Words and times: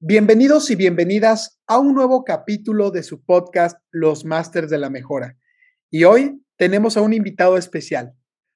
Bienvenidos 0.00 0.70
y 0.70 0.76
bienvenidas 0.76 1.60
a 1.66 1.80
un 1.80 1.92
nuevo 1.92 2.22
capítulo 2.22 2.92
de 2.92 3.02
su 3.02 3.24
podcast 3.24 3.76
Los 3.90 4.24
Masters 4.24 4.70
de 4.70 4.78
la 4.78 4.90
Mejora. 4.90 5.36
Y 5.90 6.04
hoy 6.04 6.40
tenemos 6.56 6.96
a 6.96 7.00
un 7.00 7.12
invitado 7.12 7.56
especial, 7.56 8.14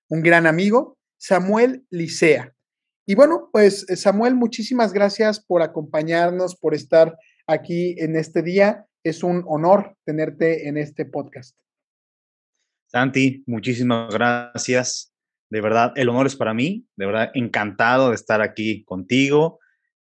un 0.08 0.22
gran 0.22 0.46
amigo, 0.46 1.00
Samuel 1.18 1.84
Licea. 1.90 2.54
Y 3.06 3.16
bueno, 3.16 3.48
pues 3.50 3.90
eh, 3.90 3.96
Samuel, 3.96 4.36
muchísimas 4.36 4.92
gracias 4.92 5.44
por 5.44 5.62
acompañarnos, 5.62 6.54
por 6.54 6.74
estar 6.74 7.18
aquí 7.48 7.96
en 7.98 8.14
este 8.14 8.42
día. 8.42 8.86
Es 9.02 9.24
un 9.24 9.42
honor 9.48 9.96
tenerte 10.04 10.68
en 10.68 10.76
este 10.76 11.06
podcast. 11.06 11.58
Santi, 12.86 13.42
muchísimas 13.48 14.14
gracias. 14.14 15.12
De 15.50 15.60
verdad, 15.60 15.92
el 15.96 16.08
honor 16.08 16.28
es 16.28 16.36
para 16.36 16.54
mí. 16.54 16.86
De 16.94 17.06
verdad, 17.06 17.32
encantado 17.34 18.10
de 18.10 18.14
estar 18.14 18.42
aquí 18.42 18.84
contigo 18.84 19.58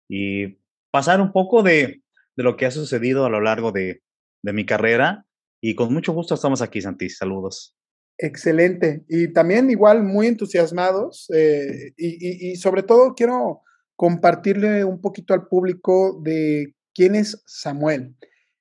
y 0.08 0.61
pasar 0.92 1.22
un 1.22 1.32
poco 1.32 1.64
de, 1.64 2.02
lo 2.36 2.58
que 2.58 2.66
ha 2.66 2.72
sucedido 2.72 3.26
a 3.26 3.30
lo 3.30 3.42
largo 3.42 3.72
de, 3.72 4.02
mi 4.44 4.66
carrera. 4.66 5.26
Y 5.62 5.76
con 5.76 5.94
mucho 5.94 6.14
gusto 6.14 6.36
estamos 6.36 6.62
aquí, 6.62 6.82
Santi. 6.82 7.10
Saludos. 7.10 7.76
Excelente. 8.18 9.04
Y 9.08 9.30
también 9.34 9.70
igual 9.70 10.04
muy 10.04 10.28
entusiasmados. 10.28 11.30
Eh, 11.34 11.94
y, 11.98 12.56
sobre 12.56 12.84
todo 12.84 13.14
quiero 13.16 13.62
compartirle 13.96 14.84
un 14.84 15.00
poquito 15.00 15.34
al 15.34 15.48
público 15.48 16.20
de 16.24 16.76
quién 16.94 17.16
es 17.16 17.42
Samuel. 17.46 18.16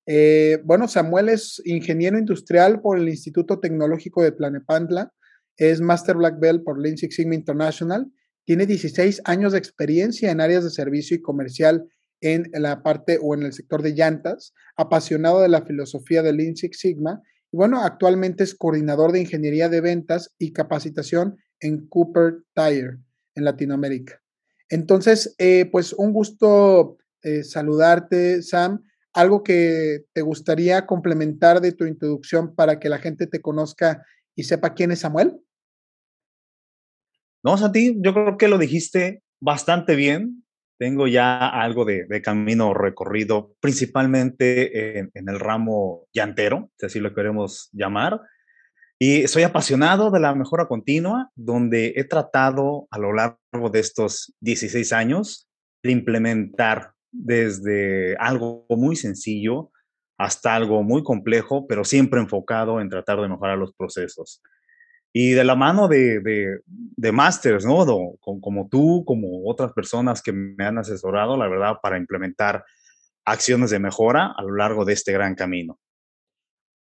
Eh, 0.07 0.59
bueno, 0.65 0.89
Samuel 0.89 1.29
es 1.29 1.63
ingeniero 1.65 2.19
industrial 2.19 2.81
por 2.81 2.99
el 2.99 3.09
Instituto 3.09 3.61
Tecnológico 3.61 4.23
de 4.23 4.33
Planepantla, 4.33 5.13
es 5.57 5.81
Master 5.81 6.17
Black 6.17 6.41
Belt 6.41 6.65
por 6.65 6.81
Lean 6.81 6.97
Six 6.97 7.15
Sigma 7.15 7.35
International, 7.35 8.11
tiene 8.45 8.67
16 8.67 9.23
años 9.25 9.53
de 9.53 9.59
experiencia 9.59 10.31
en 10.31 10.41
áreas 10.41 10.65
de 10.65 10.71
servicio 10.71 11.17
y 11.17 11.23
comercial 11.23 11.87
en 12.21 12.51
la 12.53 12.83
parte 12.83 13.19
o 13.21 13.35
en 13.35 13.43
el 13.43 13.53
sector 13.53 13.83
de 13.83 13.93
llantas, 13.93 14.53
apasionado 14.77 15.41
de 15.41 15.49
la 15.49 15.63
filosofía 15.63 16.23
de 16.23 16.33
Lean 16.33 16.57
Sigma 16.57 17.23
y 17.53 17.57
bueno, 17.57 17.83
actualmente 17.83 18.45
es 18.45 18.55
coordinador 18.55 19.13
de 19.13 19.21
ingeniería 19.21 19.69
de 19.69 19.81
ventas 19.81 20.35
y 20.39 20.53
capacitación 20.53 21.39
en 21.59 21.89
Cooper 21.89 22.45
Tire 22.55 22.99
en 23.35 23.45
Latinoamérica. 23.45 24.23
Entonces, 24.69 25.35
eh, 25.39 25.69
pues 25.71 25.93
un 25.93 26.13
gusto 26.13 26.99
eh, 27.23 27.43
saludarte, 27.43 28.43
Sam. 28.43 28.85
Algo 29.13 29.43
que 29.43 30.05
te 30.13 30.23
gustaría 30.23 30.87
complementar 30.87 31.61
de 31.61 31.73
tu 31.73 31.85
introducción 31.85 32.55
para 32.55 32.79
que 32.79 32.89
la 32.89 32.99
gente 32.99 33.27
te 33.27 33.41
conozca 33.41 34.07
y 34.37 34.45
sepa 34.45 34.75
quién 34.75 34.93
es 34.93 35.01
Samuel. 35.01 35.41
No, 37.43 37.57
Santi, 37.59 37.97
yo 38.01 38.13
creo 38.13 38.37
que 38.37 38.47
lo 38.47 38.59
dijiste 38.59 39.25
bastante 39.41 39.97
bien 39.97 40.45
tengo 40.81 41.07
ya 41.07 41.47
algo 41.47 41.85
de, 41.85 42.23
camino 42.23 42.73
recorrido, 42.73 43.55
principalmente 43.61 44.99
en, 44.99 45.11
el 45.15 45.39
ramo 45.39 46.07
llantero, 46.11 46.71
si 46.79 46.87
así 46.87 47.01
lo 47.01 47.15
queremos 47.15 47.69
llamar. 47.73 48.23
Y 48.99 49.29
soy 49.29 49.43
apasionado 49.43 50.11
de 50.11 50.21
la 50.21 50.35
mejora 50.35 50.69
continua, 50.69 51.31
donde 51.35 51.93
he 51.97 52.05
tratado 52.05 52.89
a 52.91 52.99
lo 52.99 53.13
largo 53.13 53.69
de 53.71 53.79
estos 53.79 54.35
16 54.41 54.95
años 54.95 55.51
de 55.83 55.93
implementar 55.93 56.93
desde 57.13 58.17
algo 58.17 58.65
muy 58.71 58.97
sencillo 58.97 59.73
hasta 60.17 60.55
algo 60.55 60.83
muy 60.83 61.03
complejo, 61.03 61.67
pero 61.67 61.85
siempre 61.85 62.21
enfocado 62.21 62.81
en 62.81 62.89
tratar 62.89 63.21
de 63.21 63.29
mejorar 63.29 63.59
los 63.59 63.75
procesos. 63.75 64.41
Y 65.13 65.33
de 65.33 65.45
la 65.45 65.57
mano 65.57 65.89
de, 65.89 66.21
de, 66.21 66.61
de 66.67 67.13
masters, 67.13 67.65
¿no? 67.65 67.85
como 68.21 68.69
tú, 68.69 69.05
como 69.05 69.49
otras 69.49 69.73
personas 69.73 70.23
que 70.23 70.33
me 70.33 70.65
han 70.65 70.79
asesorado, 70.79 71.37
la 71.37 71.49
verdad, 71.49 71.75
para 71.83 71.99
implementar 71.99 72.65
acciones 73.25 73.71
de 73.71 73.79
mejora 73.79 74.33
a 74.37 74.43
lo 74.43 74.55
largo 74.55 74.85
de 74.85 74.93
este 74.93 75.13
gran 75.13 75.35
camino. 75.35 75.81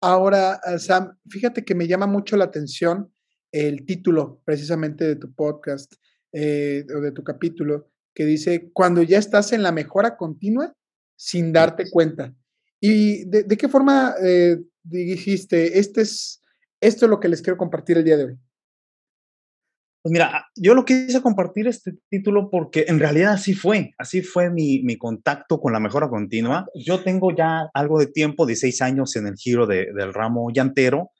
Ahora, 0.02 0.60
eh, 0.66 0.78
Sam, 0.78 1.18
fíjate 1.28 1.64
que 1.64 1.74
me 1.74 1.86
llama 1.86 2.06
mucho 2.06 2.36
la 2.36 2.44
atención 2.44 3.12
el 3.52 3.84
título 3.84 4.40
precisamente 4.44 5.04
de 5.06 5.16
tu 5.16 5.34
podcast 5.34 5.92
eh, 6.32 6.86
o 6.94 7.00
de 7.00 7.12
tu 7.12 7.24
capítulo, 7.24 7.90
que 8.14 8.24
dice, 8.24 8.70
cuando 8.72 9.02
ya 9.02 9.18
estás 9.18 9.52
en 9.52 9.62
la 9.62 9.72
mejora 9.72 10.16
continua 10.16 10.72
sin 11.16 11.52
darte 11.52 11.90
cuenta. 11.90 12.34
¿Y 12.80 13.24
de, 13.26 13.42
de 13.42 13.56
qué 13.56 13.68
forma 13.68 14.14
eh, 14.22 14.58
dijiste, 14.82 15.78
este 15.78 16.02
es 16.02 16.39
esto 16.80 17.06
es 17.06 17.10
lo 17.10 17.20
que 17.20 17.28
les 17.28 17.42
quiero 17.42 17.56
compartir 17.56 17.98
el 17.98 18.04
día 18.04 18.16
de 18.16 18.24
hoy. 18.24 18.38
Pues 20.02 20.12
mira, 20.12 20.46
yo 20.56 20.74
lo 20.74 20.86
quise 20.86 21.20
compartir 21.20 21.66
este 21.66 21.92
título 22.08 22.48
porque 22.50 22.86
en 22.88 22.98
realidad 22.98 23.34
así 23.34 23.52
fue, 23.52 23.92
así 23.98 24.22
fue 24.22 24.48
mi, 24.48 24.82
mi 24.82 24.96
contacto 24.96 25.60
con 25.60 25.74
la 25.74 25.80
mejora 25.80 26.08
continua. 26.08 26.66
Yo 26.74 27.02
tengo 27.02 27.36
ya 27.36 27.68
algo 27.74 27.98
de 27.98 28.06
tiempo, 28.06 28.46
16 28.46 28.80
años 28.80 29.14
en 29.16 29.26
el 29.26 29.34
giro 29.34 29.66
del 29.66 30.14
ramo 30.14 30.50
llantero, 30.50 31.10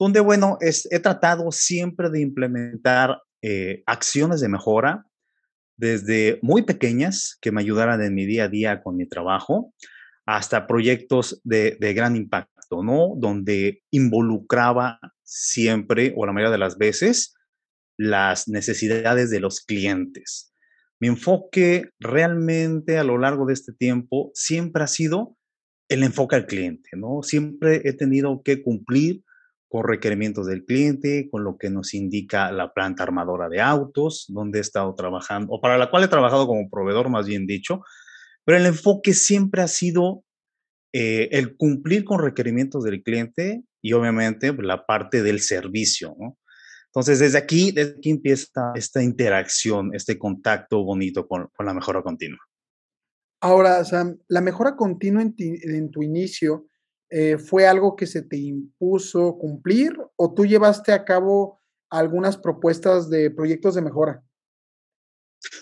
donde, 0.00 0.18
bueno, 0.18 0.58
es, 0.60 0.88
he 0.90 0.98
tratado 0.98 1.52
siempre 1.52 2.10
de 2.10 2.22
implementar 2.22 3.22
eh, 3.40 3.84
acciones 3.86 4.40
de 4.40 4.48
mejora 4.48 5.06
desde 5.76 6.40
muy 6.42 6.62
pequeñas 6.62 7.38
que 7.40 7.52
me 7.52 7.60
ayudaran 7.60 8.02
en 8.02 8.14
mi 8.14 8.26
día 8.26 8.44
a 8.44 8.48
día 8.48 8.82
con 8.82 8.96
mi 8.96 9.06
trabajo, 9.06 9.72
hasta 10.26 10.66
proyectos 10.66 11.40
de, 11.44 11.76
de 11.78 11.94
gran 11.94 12.16
impacto. 12.16 12.53
¿No? 12.70 13.14
Donde 13.16 13.82
involucraba 13.90 14.98
siempre 15.22 16.12
o 16.16 16.26
la 16.26 16.32
mayoría 16.32 16.52
de 16.52 16.58
las 16.58 16.78
veces 16.78 17.34
las 17.96 18.48
necesidades 18.48 19.30
de 19.30 19.40
los 19.40 19.60
clientes. 19.60 20.52
Mi 21.00 21.08
enfoque 21.08 21.90
realmente 22.00 22.98
a 22.98 23.04
lo 23.04 23.18
largo 23.18 23.46
de 23.46 23.52
este 23.52 23.72
tiempo 23.72 24.30
siempre 24.34 24.82
ha 24.82 24.86
sido 24.86 25.36
el 25.88 26.02
enfoque 26.02 26.36
al 26.36 26.46
cliente, 26.46 26.90
¿no? 26.96 27.22
Siempre 27.22 27.82
he 27.84 27.92
tenido 27.92 28.42
que 28.42 28.62
cumplir 28.62 29.22
con 29.68 29.86
requerimientos 29.86 30.46
del 30.46 30.64
cliente, 30.64 31.28
con 31.30 31.44
lo 31.44 31.58
que 31.58 31.68
nos 31.68 31.94
indica 31.94 32.52
la 32.52 32.72
planta 32.72 33.02
armadora 33.02 33.48
de 33.48 33.60
autos, 33.60 34.26
donde 34.28 34.58
he 34.58 34.60
estado 34.60 34.94
trabajando, 34.94 35.52
o 35.52 35.60
para 35.60 35.78
la 35.78 35.90
cual 35.90 36.04
he 36.04 36.08
trabajado 36.08 36.46
como 36.46 36.70
proveedor, 36.70 37.10
más 37.10 37.26
bien 37.26 37.46
dicho, 37.46 37.80
pero 38.44 38.58
el 38.58 38.66
enfoque 38.66 39.14
siempre 39.14 39.62
ha 39.62 39.68
sido 39.68 40.23
eh, 40.96 41.28
el 41.32 41.56
cumplir 41.56 42.04
con 42.04 42.20
requerimientos 42.20 42.84
del 42.84 43.02
cliente 43.02 43.64
y 43.82 43.94
obviamente 43.94 44.52
pues, 44.52 44.64
la 44.64 44.86
parte 44.86 45.24
del 45.24 45.40
servicio, 45.40 46.14
¿no? 46.16 46.38
Entonces, 46.86 47.18
desde 47.18 47.36
aquí, 47.36 47.72
desde 47.72 47.96
aquí 47.96 48.10
empieza 48.10 48.70
esta 48.76 49.02
interacción, 49.02 49.92
este 49.92 50.16
contacto 50.16 50.84
bonito 50.84 51.26
con, 51.26 51.50
la 51.58 51.74
mejora 51.74 52.00
continua. 52.02 52.38
Ahora, 53.40 53.84
Sam, 53.84 54.16
la 54.28 54.40
mejora 54.40 54.76
continua 54.76 55.22
en, 55.22 55.90
tu 55.90 56.04
inicio 56.04 56.68
eh, 57.10 57.38
fue 57.38 57.66
algo 57.66 57.96
que 57.96 58.06
se 58.06 58.22
te 58.22 58.36
impuso 58.36 59.36
cumplir 59.36 59.98
o 60.14 60.32
tú 60.32 60.46
llevaste 60.46 60.92
a 60.92 61.04
cabo 61.04 61.58
algunas 61.90 62.36
propuestas 62.36 63.10
de 63.10 63.32
proyectos 63.32 63.74
de 63.74 63.82
mejora? 63.82 64.22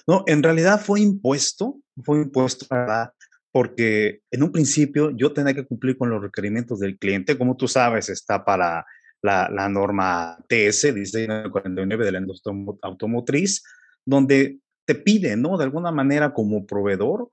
No, 0.07 0.25
en 0.27 0.43
realidad 0.43 0.79
fue 0.79 1.01
impuesto, 1.01 1.81
fue 2.05 2.19
impuesto, 2.19 2.67
¿verdad? 2.71 3.15
Porque 3.53 4.23
en 4.31 4.43
un 4.43 4.51
principio 4.51 5.11
yo 5.11 5.33
tenía 5.33 5.55
que 5.55 5.67
cumplir 5.67 5.99
con 5.99 6.09
los 6.09 6.23
requerimientos 6.23 6.81
del 6.81 6.99
cliente. 6.99 7.37
Como 7.37 7.57
tú 7.57 7.69
sabes, 7.69 8.09
está 8.09 8.45
para 8.45 8.87
la, 9.23 9.69
norma 9.69 10.39
TS 10.49 10.93
1949 10.95 12.05
de 12.05 12.13
la 12.13 12.19
industria 12.19 12.55
automotriz, 12.81 13.63
donde 14.05 14.59
te 14.87 14.95
pide, 14.95 15.37
¿no? 15.37 15.59
De 15.59 15.65
alguna 15.65 15.93
manera 15.93 16.33
como 16.33 16.67
proveedor, 16.67 17.31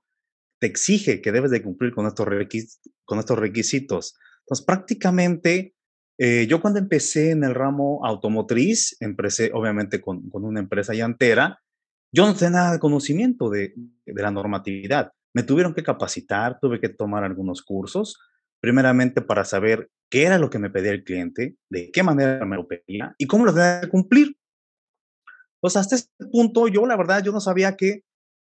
te 0.60 0.66
exige 0.66 1.22
que 1.22 1.32
debes 1.32 1.50
de 1.50 1.62
cumplir 1.62 1.92
con 1.92 2.06
estos, 2.06 2.26
con 3.04 3.18
estos 3.18 3.38
requisitos. 3.38 4.14
Entonces, 4.40 4.64
prácticamente, 4.64 5.74
eh, 6.18 6.46
yo 6.46 6.60
cuando 6.60 6.78
empecé 6.78 7.30
en 7.30 7.44
el 7.44 7.54
ramo 7.54 8.04
automotriz, 8.04 8.94
empecé 9.00 9.50
obviamente 9.54 10.02
con, 10.02 10.28
con 10.28 10.44
una 10.44 10.60
empresa 10.60 10.92
llantera, 10.92 11.60
yo 12.12 12.26
no 12.26 12.34
tenía 12.34 12.50
nada 12.50 12.72
de 12.72 12.78
conocimiento 12.78 13.48
de, 13.48 13.72
de 14.04 14.22
la 14.22 14.30
normatividad. 14.30 15.12
Me 15.34 15.42
tuvieron 15.42 15.74
que 15.74 15.82
capacitar, 15.82 16.58
tuve 16.60 16.80
que 16.80 16.88
tomar 16.88 17.24
algunos 17.24 17.62
cursos, 17.62 18.18
primeramente 18.60 19.22
para 19.22 19.44
saber 19.44 19.90
qué 20.10 20.24
era 20.24 20.38
lo 20.38 20.50
que 20.50 20.58
me 20.58 20.70
pedía 20.70 20.90
el 20.90 21.04
cliente, 21.04 21.56
de 21.70 21.90
qué 21.92 22.02
manera 22.02 22.44
me 22.44 22.56
lo 22.56 22.66
pedía 22.66 23.14
y 23.18 23.26
cómo 23.26 23.44
lo 23.44 23.54
tenía 23.54 23.80
que 23.82 23.88
cumplir. 23.88 24.36
Pues 25.60 25.76
hasta 25.76 25.96
ese 25.96 26.08
punto 26.32 26.68
yo 26.68 26.86
la 26.86 26.96
verdad 26.96 27.22
yo 27.22 27.32
no 27.32 27.40
sabía 27.40 27.76
que 27.76 28.02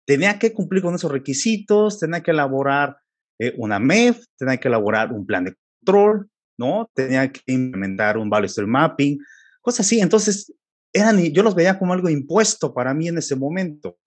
tenía 0.05 0.39
que 0.39 0.53
cumplir 0.53 0.81
con 0.81 0.95
esos 0.95 1.11
requisitos, 1.11 1.99
tenía 1.99 2.21
que 2.21 2.31
elaborar 2.31 2.97
eh, 3.39 3.53
una 3.57 3.79
MEF, 3.79 4.25
tenía 4.37 4.57
que 4.57 4.67
elaborar 4.67 5.11
un 5.11 5.25
plan 5.25 5.45
de 5.45 5.55
control, 5.79 6.29
¿no? 6.57 6.89
Tenía 6.93 7.31
que 7.31 7.41
implementar 7.47 8.17
un 8.17 8.29
value 8.29 8.49
stream 8.49 8.69
mapping, 8.69 9.19
cosas 9.61 9.85
así. 9.85 9.99
Entonces, 9.99 10.53
eran, 10.91 11.19
yo 11.31 11.43
los 11.43 11.55
veía 11.55 11.79
como 11.79 11.93
algo 11.93 12.09
impuesto 12.09 12.73
para 12.73 12.93
mí 12.93 13.07
en 13.07 13.17
ese 13.17 13.35
momento, 13.35 13.97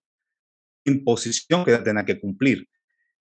imposición 0.87 1.65
que 1.65 1.77
tenía 1.79 2.05
que 2.05 2.21
cumplir. 2.21 2.69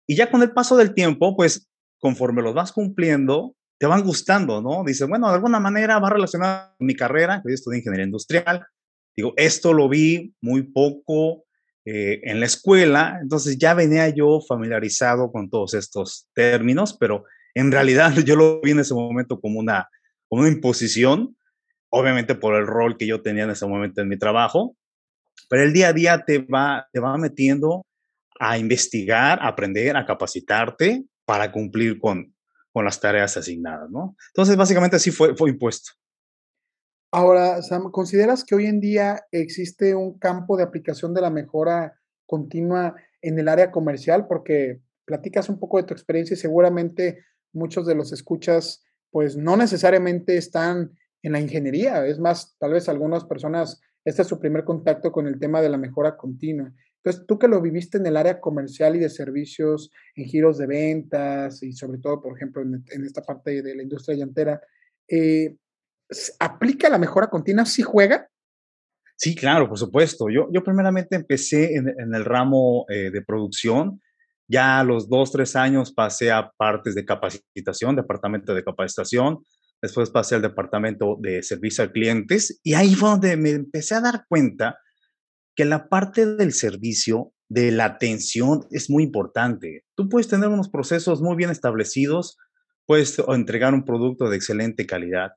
Y 0.06 0.16
ya 0.16 0.30
con 0.30 0.42
el 0.42 0.52
paso 0.52 0.76
del 0.76 0.94
tiempo, 0.94 1.36
pues 1.36 1.68
conforme 1.98 2.42
los 2.42 2.54
vas 2.54 2.72
cumpliendo, 2.72 3.56
te 3.78 3.86
van 3.86 4.02
gustando, 4.02 4.62
¿no? 4.62 4.84
Dices, 4.84 5.08
bueno, 5.08 5.28
de 5.28 5.34
alguna 5.34 5.60
manera 5.60 5.98
va 5.98 6.10
relacionado 6.10 6.74
con 6.78 6.86
mi 6.86 6.94
carrera, 6.94 7.42
que 7.42 7.50
yo 7.50 7.54
estudié 7.54 7.78
ingeniería 7.78 8.06
industrial. 8.06 8.64
Digo, 9.16 9.32
esto 9.36 9.72
lo 9.72 9.88
vi 9.88 10.34
muy 10.40 10.62
poco 10.62 11.44
eh, 11.86 12.20
en 12.24 12.40
la 12.40 12.46
escuela, 12.46 13.18
entonces 13.20 13.58
ya 13.58 13.74
venía 13.74 14.08
yo 14.08 14.40
familiarizado 14.40 15.30
con 15.30 15.50
todos 15.50 15.74
estos 15.74 16.28
términos, 16.34 16.96
pero 16.98 17.24
en 17.54 17.70
realidad 17.72 18.14
yo 18.24 18.36
lo 18.36 18.60
vi 18.60 18.70
en 18.70 18.80
ese 18.80 18.94
momento 18.94 19.40
como 19.40 19.60
una, 19.60 19.88
como 20.28 20.42
una 20.42 20.50
imposición, 20.50 21.36
obviamente 21.90 22.34
por 22.34 22.54
el 22.54 22.66
rol 22.66 22.96
que 22.96 23.06
yo 23.06 23.22
tenía 23.22 23.44
en 23.44 23.50
ese 23.50 23.66
momento 23.66 24.00
en 24.00 24.08
mi 24.08 24.18
trabajo, 24.18 24.76
pero 25.48 25.62
el 25.62 25.72
día 25.72 25.88
a 25.88 25.92
día 25.92 26.24
te 26.24 26.38
va, 26.38 26.86
te 26.92 27.00
va 27.00 27.16
metiendo 27.16 27.84
a 28.38 28.58
investigar, 28.58 29.38
a 29.40 29.48
aprender, 29.48 29.96
a 29.96 30.06
capacitarte 30.06 31.04
para 31.24 31.52
cumplir 31.52 31.98
con, 31.98 32.34
con 32.72 32.84
las 32.84 33.00
tareas 33.00 33.36
asignadas, 33.36 33.90
¿no? 33.90 34.16
Entonces, 34.28 34.56
básicamente 34.56 34.96
así 34.96 35.10
fue, 35.10 35.36
fue 35.36 35.50
impuesto. 35.50 35.92
Ahora, 37.12 37.60
¿consideras 37.92 38.44
que 38.44 38.56
hoy 38.56 38.66
en 38.66 38.80
día 38.80 39.24
existe 39.30 39.94
un 39.94 40.18
campo 40.18 40.56
de 40.56 40.64
aplicación 40.64 41.14
de 41.14 41.20
la 41.20 41.30
mejora 41.30 42.00
continua 42.26 42.96
en 43.22 43.38
el 43.38 43.46
área 43.46 43.70
comercial? 43.70 44.26
Porque 44.26 44.80
platicas 45.04 45.48
un 45.48 45.60
poco 45.60 45.76
de 45.76 45.84
tu 45.84 45.94
experiencia 45.94 46.34
y 46.34 46.38
seguramente 46.38 47.24
muchos 47.52 47.86
de 47.86 47.94
los 47.94 48.12
escuchas, 48.12 48.82
pues 49.10 49.36
no 49.36 49.56
necesariamente 49.56 50.36
están 50.36 50.90
en 51.22 51.32
la 51.32 51.40
ingeniería. 51.40 52.04
Es 52.04 52.18
más, 52.18 52.56
tal 52.58 52.72
vez 52.72 52.88
algunas 52.88 53.24
personas, 53.24 53.80
este 54.04 54.22
es 54.22 54.28
su 54.28 54.38
primer 54.38 54.64
contacto 54.64 55.10
con 55.10 55.26
el 55.26 55.38
tema 55.38 55.62
de 55.62 55.68
la 55.68 55.78
mejora 55.78 56.16
continua. 56.16 56.72
Entonces, 57.04 57.26
tú 57.26 57.38
que 57.38 57.48
lo 57.48 57.60
viviste 57.60 57.98
en 57.98 58.06
el 58.06 58.16
área 58.16 58.40
comercial 58.40 58.96
y 58.96 58.98
de 58.98 59.10
servicios, 59.10 59.90
en 60.14 60.24
giros 60.24 60.56
de 60.58 60.66
ventas 60.66 61.62
y 61.62 61.72
sobre 61.72 61.98
todo, 61.98 62.22
por 62.22 62.36
ejemplo, 62.36 62.62
en, 62.62 63.04
esta 63.04 63.22
parte 63.22 63.62
de 63.62 63.74
la 63.74 63.82
industria 63.82 64.16
llantera, 64.16 64.60
eh, 65.08 65.56
¿aplica 66.38 66.88
la 66.88 66.98
mejora 66.98 67.28
continua? 67.28 67.66
¿Sí 67.66 67.82
juega? 67.82 68.28
Sí, 69.16 69.34
claro, 69.34 69.68
por 69.68 69.78
supuesto. 69.78 70.28
Yo, 70.30 70.48
yo 70.50 70.64
primeramente 70.64 71.14
empecé 71.14 71.76
en, 71.76 72.14
el 72.14 72.24
ramo 72.24 72.86
eh, 72.88 73.10
de 73.10 73.22
producción. 73.22 74.00
Ya 74.48 74.80
a 74.80 74.84
los 74.84 75.08
dos, 75.08 75.30
tres 75.30 75.56
años 75.56 75.92
pasé 75.92 76.30
a 76.30 76.50
partes 76.56 76.94
de 76.94 77.04
capacitación, 77.04 77.96
departamento 77.96 78.54
de 78.54 78.64
capacitación. 78.64 79.44
Después 79.82 80.10
pasé 80.10 80.34
al 80.34 80.42
departamento 80.42 81.16
de 81.20 81.42
servicio 81.42 81.84
a 81.84 81.92
clientes 81.92 82.60
y 82.62 82.74
ahí 82.74 82.94
fue 82.94 83.10
donde 83.10 83.36
me 83.36 83.50
empecé 83.50 83.94
a 83.94 84.00
dar 84.00 84.24
cuenta 84.28 84.78
que 85.54 85.64
la 85.64 85.88
parte 85.88 86.26
del 86.26 86.52
servicio, 86.52 87.32
de 87.48 87.70
la 87.70 87.84
atención, 87.84 88.66
es 88.70 88.90
muy 88.90 89.04
importante. 89.04 89.84
Tú 89.94 90.08
puedes 90.08 90.28
tener 90.28 90.48
unos 90.48 90.68
procesos 90.68 91.20
muy 91.20 91.36
bien 91.36 91.50
establecidos, 91.50 92.36
puedes 92.86 93.18
entregar 93.28 93.74
un 93.74 93.84
producto 93.84 94.28
de 94.28 94.36
excelente 94.36 94.86
calidad, 94.86 95.32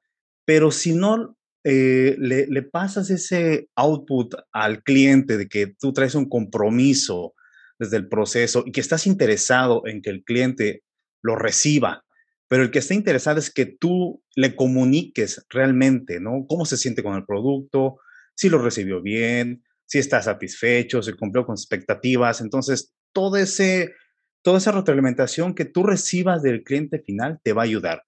pero 0.45 0.71
si 0.71 0.93
no 0.93 1.37
eh, 1.63 2.15
le, 2.17 2.47
le, 2.47 2.63
pasas 2.63 3.09
ese 3.09 3.69
output 3.75 4.33
al 4.53 4.83
cliente 4.83 5.37
de 5.37 5.47
que 5.47 5.67
tú 5.67 5.91
traes 5.91 6.15
un 6.15 6.29
compromiso 6.29 7.33
desde 7.77 7.97
el 7.97 8.07
proceso 8.07 8.63
y 8.65 8.71
que 8.71 8.81
estás 8.81 9.05
interesado 9.05 9.85
en 9.85 10.01
que 10.01 10.09
el 10.09 10.23
cliente 10.23 10.83
lo 11.21 11.35
reciba, 11.35 12.05
pero 12.47 12.63
el 12.63 12.71
que 12.71 12.79
está 12.79 12.93
interesado 12.93 13.39
es 13.39 13.51
que 13.51 13.65
tú 13.65 14.23
le 14.35 14.55
comuniques 14.55 15.45
realmente, 15.49 16.19
¿no? 16.19 16.45
Cómo 16.47 16.65
se 16.65 16.77
siente 16.77 17.03
con 17.03 17.15
el 17.15 17.25
producto, 17.25 17.99
si 18.35 18.49
lo 18.49 18.59
recibió 18.59 19.01
bien, 19.01 19.63
si 19.85 19.99
está 19.99 20.21
satisfecho, 20.21 21.01
si 21.01 21.13
cumplió 21.13 21.45
con 21.45 21.53
expectativas. 21.53 22.41
Entonces, 22.41 22.93
todo 23.13 23.37
ese, 23.37 23.93
toda 24.41 24.59
esa 24.59 24.71
retroalimentación 24.71 25.55
que 25.55 25.65
tú 25.65 25.83
recibas 25.83 26.41
del 26.41 26.63
cliente 26.63 26.99
final 26.99 27.39
te 27.43 27.53
va 27.53 27.63
a 27.63 27.65
ayudar. 27.65 28.03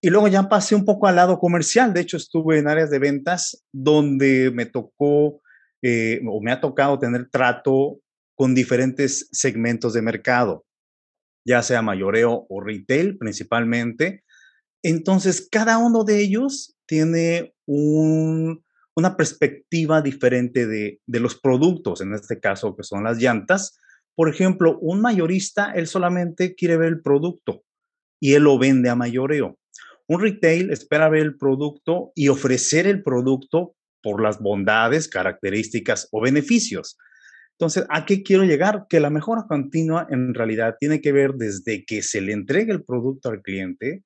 Y 0.00 0.10
luego 0.10 0.28
ya 0.28 0.48
pasé 0.48 0.74
un 0.74 0.84
poco 0.84 1.08
al 1.08 1.16
lado 1.16 1.38
comercial. 1.38 1.92
De 1.92 2.00
hecho, 2.00 2.16
estuve 2.16 2.58
en 2.58 2.68
áreas 2.68 2.90
de 2.90 3.00
ventas 3.00 3.64
donde 3.72 4.52
me 4.52 4.66
tocó 4.66 5.40
eh, 5.82 6.20
o 6.28 6.40
me 6.40 6.52
ha 6.52 6.60
tocado 6.60 6.98
tener 6.98 7.28
trato 7.30 8.00
con 8.36 8.54
diferentes 8.54 9.28
segmentos 9.32 9.94
de 9.94 10.02
mercado, 10.02 10.64
ya 11.44 11.62
sea 11.62 11.82
mayoreo 11.82 12.46
o 12.48 12.60
retail 12.60 13.18
principalmente. 13.18 14.24
Entonces, 14.82 15.48
cada 15.50 15.78
uno 15.78 16.04
de 16.04 16.20
ellos 16.20 16.76
tiene 16.86 17.54
un, 17.66 18.62
una 18.98 19.16
perspectiva 19.16 20.02
diferente 20.02 20.66
de, 20.66 21.00
los 21.06 21.38
productos, 21.38 22.00
en 22.00 22.14
este 22.14 22.40
caso 22.40 22.74
que 22.74 22.82
son 22.82 23.04
las 23.04 23.18
llantas. 23.18 23.78
Por 24.16 24.28
ejemplo, 24.28 24.76
un 24.80 25.00
mayorista, 25.00 25.70
él 25.70 25.86
solamente 25.86 26.56
quiere 26.56 26.76
ver 26.76 26.88
el 26.88 27.00
producto 27.00 27.62
y 28.20 28.34
él 28.34 28.42
lo 28.42 28.58
vende 28.58 28.88
a 28.88 28.96
mayoreo. 28.96 29.56
Un 30.08 30.20
retail 30.20 30.72
espera 30.72 31.08
ver 31.08 31.22
el 31.22 31.36
producto 31.36 32.10
y 32.16 32.26
ofrecer 32.26 32.88
el 32.88 33.04
producto 33.04 33.76
por 34.02 34.20
las 34.20 34.40
bondades, 34.40 35.06
características 35.06 36.08
o 36.10 36.20
beneficios. 36.20 36.98
Entonces, 37.58 37.84
¿a 37.88 38.06
qué 38.06 38.22
quiero 38.22 38.44
llegar? 38.44 38.86
Que 38.88 39.00
la 39.00 39.10
mejora 39.10 39.46
continua 39.48 40.06
en 40.10 40.32
realidad 40.34 40.76
tiene 40.78 41.00
que 41.00 41.12
ver 41.12 41.34
desde 41.34 41.84
que 41.84 42.02
se 42.02 42.20
le 42.20 42.32
entregue 42.32 42.72
el 42.72 42.84
producto 42.84 43.30
al 43.30 43.42
cliente, 43.42 44.04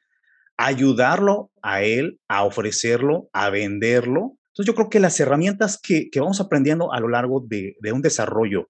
ayudarlo 0.56 1.50
a 1.62 1.82
él 1.82 2.18
a 2.28 2.44
ofrecerlo, 2.44 3.28
a 3.32 3.50
venderlo 3.50 4.38
entonces 4.52 4.66
yo 4.66 4.74
creo 4.74 4.90
que 4.90 5.00
las 5.00 5.18
herramientas 5.18 5.80
que, 5.80 6.10
vamos 6.16 6.40
aprendiendo 6.40 6.92
a 6.92 7.00
lo 7.00 7.08
largo 7.08 7.40
de, 7.40 7.74
un 7.90 8.02
desarrollo 8.02 8.68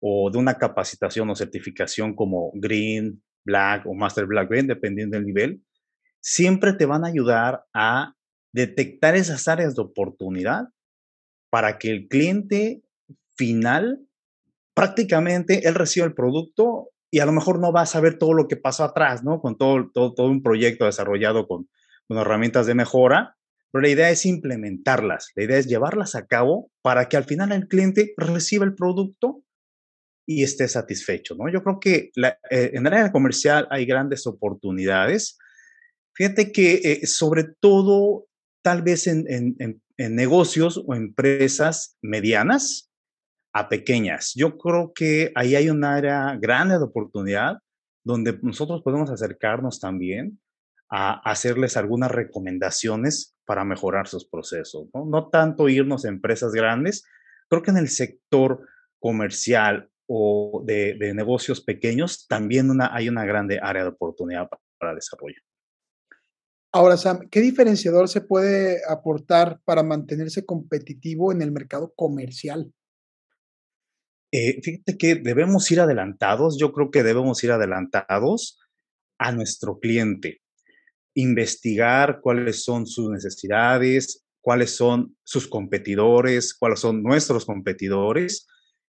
o 0.00 0.30
de 0.30 0.38
una 0.38 0.54
capacitación 0.54 1.28
o 1.28 1.36
certificación 1.36 2.14
como 2.14 2.50
Green, 2.54 3.22
Black 3.44 3.84
o 3.86 3.92
Master 3.92 4.24
Black 4.24 4.48
Green, 4.48 4.66
dependiendo 4.66 5.18
del 5.18 5.26
nivel, 5.26 5.62
siempre 6.20 6.72
te 6.72 6.86
van 6.86 7.04
a 7.04 7.08
ayudar 7.08 7.64
a 7.74 8.14
detectar 8.54 9.16
esas 9.16 9.48
áreas 9.48 9.74
de 9.74 9.82
oportunidad 9.82 10.68
para 11.50 11.78
que 11.78 11.90
el 11.90 12.08
cliente 12.08 12.82
final 13.36 14.07
prácticamente 14.78 15.66
él 15.68 15.74
reciba 15.74 16.06
el 16.06 16.14
producto 16.14 16.90
y 17.10 17.20
a 17.20 17.26
lo 17.26 17.32
mejor 17.32 17.58
no 17.58 17.72
va 17.72 17.82
a 17.82 17.86
saber 17.86 18.18
todo 18.18 18.32
lo 18.32 18.48
que 18.48 18.56
pasó 18.56 18.84
atrás, 18.84 19.24
¿no? 19.24 19.40
Con 19.40 19.56
todo, 19.56 19.90
todo, 19.92 20.14
todo 20.14 20.28
un 20.28 20.42
proyecto 20.42 20.84
desarrollado 20.84 21.46
con, 21.48 21.68
con 22.06 22.18
herramientas 22.18 22.66
de 22.66 22.74
mejora 22.74 23.38
pero 23.70 23.82
la 23.82 23.88
idea 23.88 24.10
es 24.10 24.24
implementarlas, 24.24 25.32
la 25.34 25.44
idea 25.44 25.58
es 25.58 25.66
llevarlas 25.66 26.14
a 26.14 26.26
cabo 26.26 26.70
para 26.82 27.08
que 27.08 27.16
al 27.16 27.24
final 27.24 27.52
el 27.52 27.68
cliente 27.68 28.14
reciba 28.16 28.64
el 28.64 28.74
producto 28.74 29.42
y 30.26 30.42
esté 30.42 30.68
satisfecho, 30.68 31.34
¿no? 31.36 31.50
Yo 31.50 31.62
creo 31.62 31.78
que 31.80 32.10
eh, 32.16 32.70
en 32.72 32.86
el 32.86 32.92
área 32.92 33.12
comercial 33.12 33.66
hay 33.70 33.86
grandes 33.86 34.26
oportunidades. 34.26 35.38
Fíjate 36.14 36.52
que 36.52 36.74
eh, 36.84 37.06
sobre 37.06 37.44
todo 37.60 38.26
tal 38.62 38.82
vez 38.82 39.06
en, 39.06 39.26
en 39.28 40.16
negocios 40.16 40.82
o 40.86 40.94
empresas 40.94 41.96
medianas 42.02 42.87
a 43.58 43.68
pequeñas. 43.68 44.32
Yo 44.36 44.56
creo 44.56 44.92
que 44.94 45.32
ahí 45.34 45.56
hay 45.56 45.68
un 45.68 45.84
área 45.84 46.36
grande 46.40 46.78
de 46.78 46.84
oportunidad 46.84 47.58
donde 48.04 48.38
nosotros 48.42 48.82
podemos 48.82 49.10
acercarnos 49.10 49.80
también 49.80 50.40
a 50.90 51.20
hacerles 51.30 51.76
algunas 51.76 52.10
recomendaciones 52.10 53.36
para 53.44 53.64
mejorar 53.64 54.06
sus 54.06 54.26
procesos. 54.26 54.88
No, 54.94 55.28
tanto 55.28 55.68
irnos 55.68 56.04
a 56.04 56.08
empresas 56.08 56.52
grandes, 56.52 57.04
creo 57.48 57.62
que 57.62 57.70
en 57.70 57.78
el 57.78 57.88
sector 57.88 58.66
comercial 58.98 59.90
o 60.06 60.62
de, 60.64 60.96
negocios 61.14 61.60
pequeños 61.60 62.26
también 62.28 62.70
hay 62.90 63.08
una 63.08 63.24
grande 63.26 63.58
área 63.60 63.82
de 63.82 63.90
oportunidad 63.90 64.48
para, 64.78 64.94
desarrollo. 64.94 65.40
Ahora, 66.72 66.96
Sam, 66.96 67.28
¿qué 67.30 67.40
diferenciador 67.40 68.08
se 68.08 68.20
puede 68.20 68.80
aportar 68.88 69.60
para 69.64 69.82
mantenerse 69.82 70.46
competitivo 70.46 71.32
en 71.32 71.42
el 71.42 71.50
mercado 71.50 71.92
comercial? 71.96 72.72
Eh, 74.32 74.60
fíjate 74.62 74.98
que 74.98 75.14
debemos 75.14 75.70
ir 75.70 75.80
adelantados, 75.80 76.58
yo 76.58 76.72
creo 76.72 76.90
que 76.90 77.02
debemos 77.02 77.42
ir 77.44 77.52
adelantados 77.52 78.58
a 79.18 79.32
nuestro 79.32 79.78
cliente 79.78 80.42
investigar 81.18 82.20
cuáles 82.22 82.62
son 82.62 82.86
sus 82.86 83.10
necesidades, 83.10 84.24
cuáles 84.40 84.76
son 84.76 85.16
sus 85.24 85.48
competidores, 85.48 86.54
cuáles 86.54 86.78
son 86.78 87.02
nuestros 87.02 87.44
competidores 87.44 88.46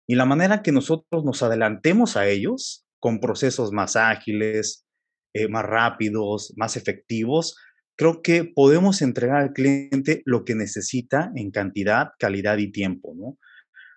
y 0.07 0.13
la 0.13 0.25
manera 0.25 0.61
que 0.61 0.71
nosotros 0.71 1.25
nos 1.25 1.41
adelantemos 1.41 2.17
a 2.17 2.27
ellos 2.27 2.85
con 2.99 3.19
procesos 3.19 3.71
más 3.71 3.95
ágiles, 3.95 4.85
eh, 5.33 5.47
más 5.47 5.65
rápidos, 5.65 6.53
más 6.55 6.77
efectivos, 6.77 7.55
creo 7.95 8.21
que 8.21 8.43
podemos 8.43 9.01
entregar 9.01 9.37
al 9.37 9.53
cliente 9.53 10.21
lo 10.25 10.45
que 10.45 10.53
necesita 10.53 11.31
en 11.35 11.49
cantidad, 11.49 12.09
calidad 12.19 12.59
y 12.59 12.71
tiempo, 12.71 13.13
¿no? 13.15 13.37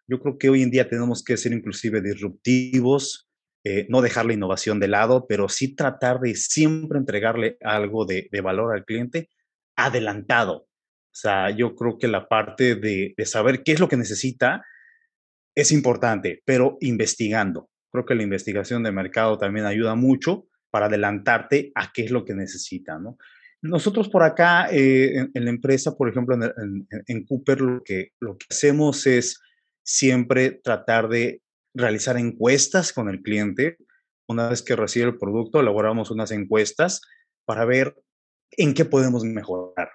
Yo 0.09 0.21
creo 0.21 0.39
que 0.39 0.49
hoy 0.49 0.63
en 0.63 0.71
día 0.71 0.89
tenemos 0.89 1.23
que 1.23 1.37
ser 1.37 1.53
inclusive 1.53 2.01
disruptivos, 2.01 3.29
eh, 3.65 3.87
no 3.89 4.03
dejar 4.03 4.27
la 4.27 4.33
innovación 4.33 4.81
de 4.81 4.89
lado, 4.89 5.27
pero 5.29 5.49
sí 5.49 5.75
tratar 5.75 6.21
de 6.21 6.35
siempre 6.35 6.99
entregarle 6.99 7.57
algo 7.61 8.05
de, 8.05 8.29
valor 8.43 8.75
al 8.75 8.85
cliente 8.85 9.29
adelantado. 9.77 10.55
O 10.55 11.15
sea, 11.15 11.51
yo 11.51 11.75
creo 11.77 11.99
que 11.99 12.09
la 12.09 12.29
parte 12.29 12.75
de, 12.75 13.15
de 13.17 13.27
saber 13.27 13.63
qué 13.63 13.73
es 13.73 13.81
lo 13.81 13.89
que 13.89 13.97
necesita 13.97 14.65
es 15.55 15.71
importante, 15.71 16.43
pero 16.45 16.79
investigando. 16.81 17.71
Creo 17.91 18.07
que 18.07 18.15
la 18.15 18.23
investigación 18.23 18.83
de 18.83 18.91
mercado 18.91 19.39
también 19.39 19.67
ayuda 19.67 19.95
mucho 19.95 20.47
para 20.71 20.87
adelantarte 20.87 21.71
a 21.75 21.93
qué 21.93 22.05
es 22.05 22.11
lo 22.11 22.25
que 22.25 22.35
necesita, 22.35 22.99
¿no? 22.99 23.19
Nosotros 23.63 24.09
por 24.09 24.25
acá, 24.25 24.69
eh, 24.73 25.29
en, 25.33 25.45
la 25.45 25.51
empresa, 25.51 25.97
por 25.97 26.09
ejemplo, 26.09 26.37
en, 27.07 27.25
Cooper, 27.25 27.61
lo 27.61 27.83
que, 27.85 28.09
lo 28.19 28.37
que 28.37 28.47
hacemos 28.51 29.07
es 29.07 29.41
siempre 29.83 30.51
tratar 30.51 31.09
de 31.09 31.43
realizar 31.75 32.17
encuestas 32.17 32.93
con 32.93 33.09
el 33.09 33.23
cliente. 33.23 33.79
Una 34.29 34.49
vez 34.49 34.63
que 34.63 34.77
recibe 34.77 35.07
el 35.07 35.19
producto, 35.19 35.61
elaboramos 35.61 36.11
unas 36.11 36.31
encuestas 36.31 37.01
para 37.45 37.65
ver 37.65 37.97
en 38.53 38.75
qué 38.75 38.85
podemos 38.85 39.25
mejorar. 39.25 39.91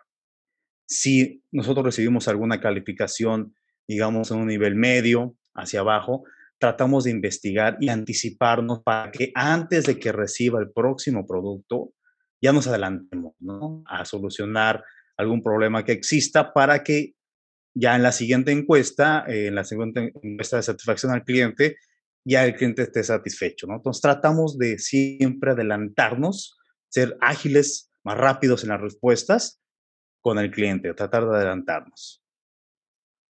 Si 0.87 1.43
nosotros 1.51 1.85
recibimos 1.85 2.27
alguna 2.27 2.59
calificación, 2.59 3.55
digamos, 3.87 4.31
en 4.31 4.37
un 4.37 4.47
nivel 4.47 4.75
medio 4.75 5.35
hacia 5.53 5.81
abajo, 5.81 6.23
tratamos 6.59 7.03
de 7.03 7.11
investigar 7.11 7.77
y 7.79 7.89
anticiparnos 7.89 8.81
para 8.83 9.11
que 9.11 9.31
antes 9.35 9.85
de 9.85 9.99
que 9.99 10.11
reciba 10.11 10.59
el 10.59 10.71
próximo 10.71 11.25
producto, 11.27 11.93
ya 12.41 12.53
nos 12.53 12.67
adelantemos 12.67 13.33
a 13.85 14.05
solucionar 14.05 14.83
algún 15.17 15.41
problema 15.41 15.83
que 15.83 15.91
exista 15.91 16.53
para 16.53 16.83
que 16.83 17.13
ya 17.79 17.95
en 17.95 18.03
la 18.03 18.11
siguiente 18.11 18.51
encuesta, 18.51 19.23
eh, 19.27 19.47
en 19.47 19.55
la 19.55 19.63
siguiente 19.63 20.11
encuesta 20.23 20.57
de 20.57 20.63
satisfacción 20.63 21.11
al 21.11 21.23
cliente, 21.23 21.77
ya 22.25 22.43
el 22.43 22.55
cliente 22.55 22.81
esté 22.81 23.03
satisfecho. 23.03 23.67
¿no? 23.67 23.75
Entonces 23.75 24.01
tratamos 24.01 24.57
de 24.57 24.79
siempre 24.79 25.51
adelantarnos, 25.51 26.57
ser 26.89 27.17
ágiles, 27.21 27.91
más 28.03 28.17
rápidos 28.17 28.63
en 28.63 28.69
las 28.69 28.81
respuestas 28.81 29.61
con 30.21 30.39
el 30.39 30.51
cliente, 30.51 30.93
tratar 30.93 31.27
de 31.29 31.35
adelantarnos. 31.35 32.23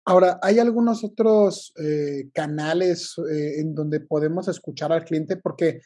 Ahora, 0.06 0.38
¿hay 0.42 0.58
algunos 0.58 1.02
otros 1.02 1.72
eh, 1.82 2.28
canales 2.34 3.14
eh, 3.30 3.60
en 3.60 3.74
donde 3.74 4.00
podemos 4.00 4.48
escuchar 4.48 4.92
al 4.92 5.04
cliente? 5.04 5.38
Porque 5.38 5.80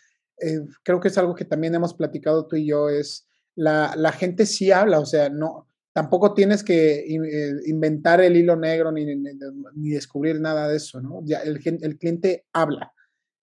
creo 0.85 1.01
que 1.01 1.09
es 1.09 1.19
algo 1.19 1.35
que 1.35 1.45
también 1.45 1.75
hemos 1.75 1.95
platicado 1.95 2.47
tú 2.47 2.55
y 2.55 2.69
yo, 2.69 2.89
es 2.89 3.27
la, 3.57 3.95
la 3.97 4.13
gente 4.13 4.47
sí 4.47 4.71
habla, 4.71 5.01
o 5.01 5.07
sea, 5.07 5.29
no, 5.31 5.68
tampoco 5.99 6.33
tienes 6.33 6.63
que 6.63 7.01
eh, 7.01 7.53
inventar 7.67 8.21
el 8.21 8.37
hilo 8.37 8.55
negro 8.55 8.93
ni, 8.93 9.05
ni, 9.05 9.91
descubrir 9.91 10.41
nada 10.41 10.69
de 10.69 10.77
eso, 10.77 11.01
¿no? 11.01 11.23
Ya 11.25 11.41
el, 11.41 11.59
cliente 11.59 12.47
habla. 12.53 12.93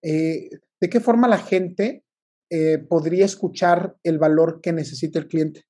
Eh, 0.00 0.48
¿De 0.80 0.88
qué 0.88 1.00
forma 1.00 1.28
la 1.28 1.36
gente 1.36 2.02
podría 2.88 3.26
escuchar 3.26 3.96
el 4.02 4.18
valor 4.18 4.62
que 4.62 4.72
necesita 4.72 5.18
el 5.18 5.26
cliente? 5.26 5.64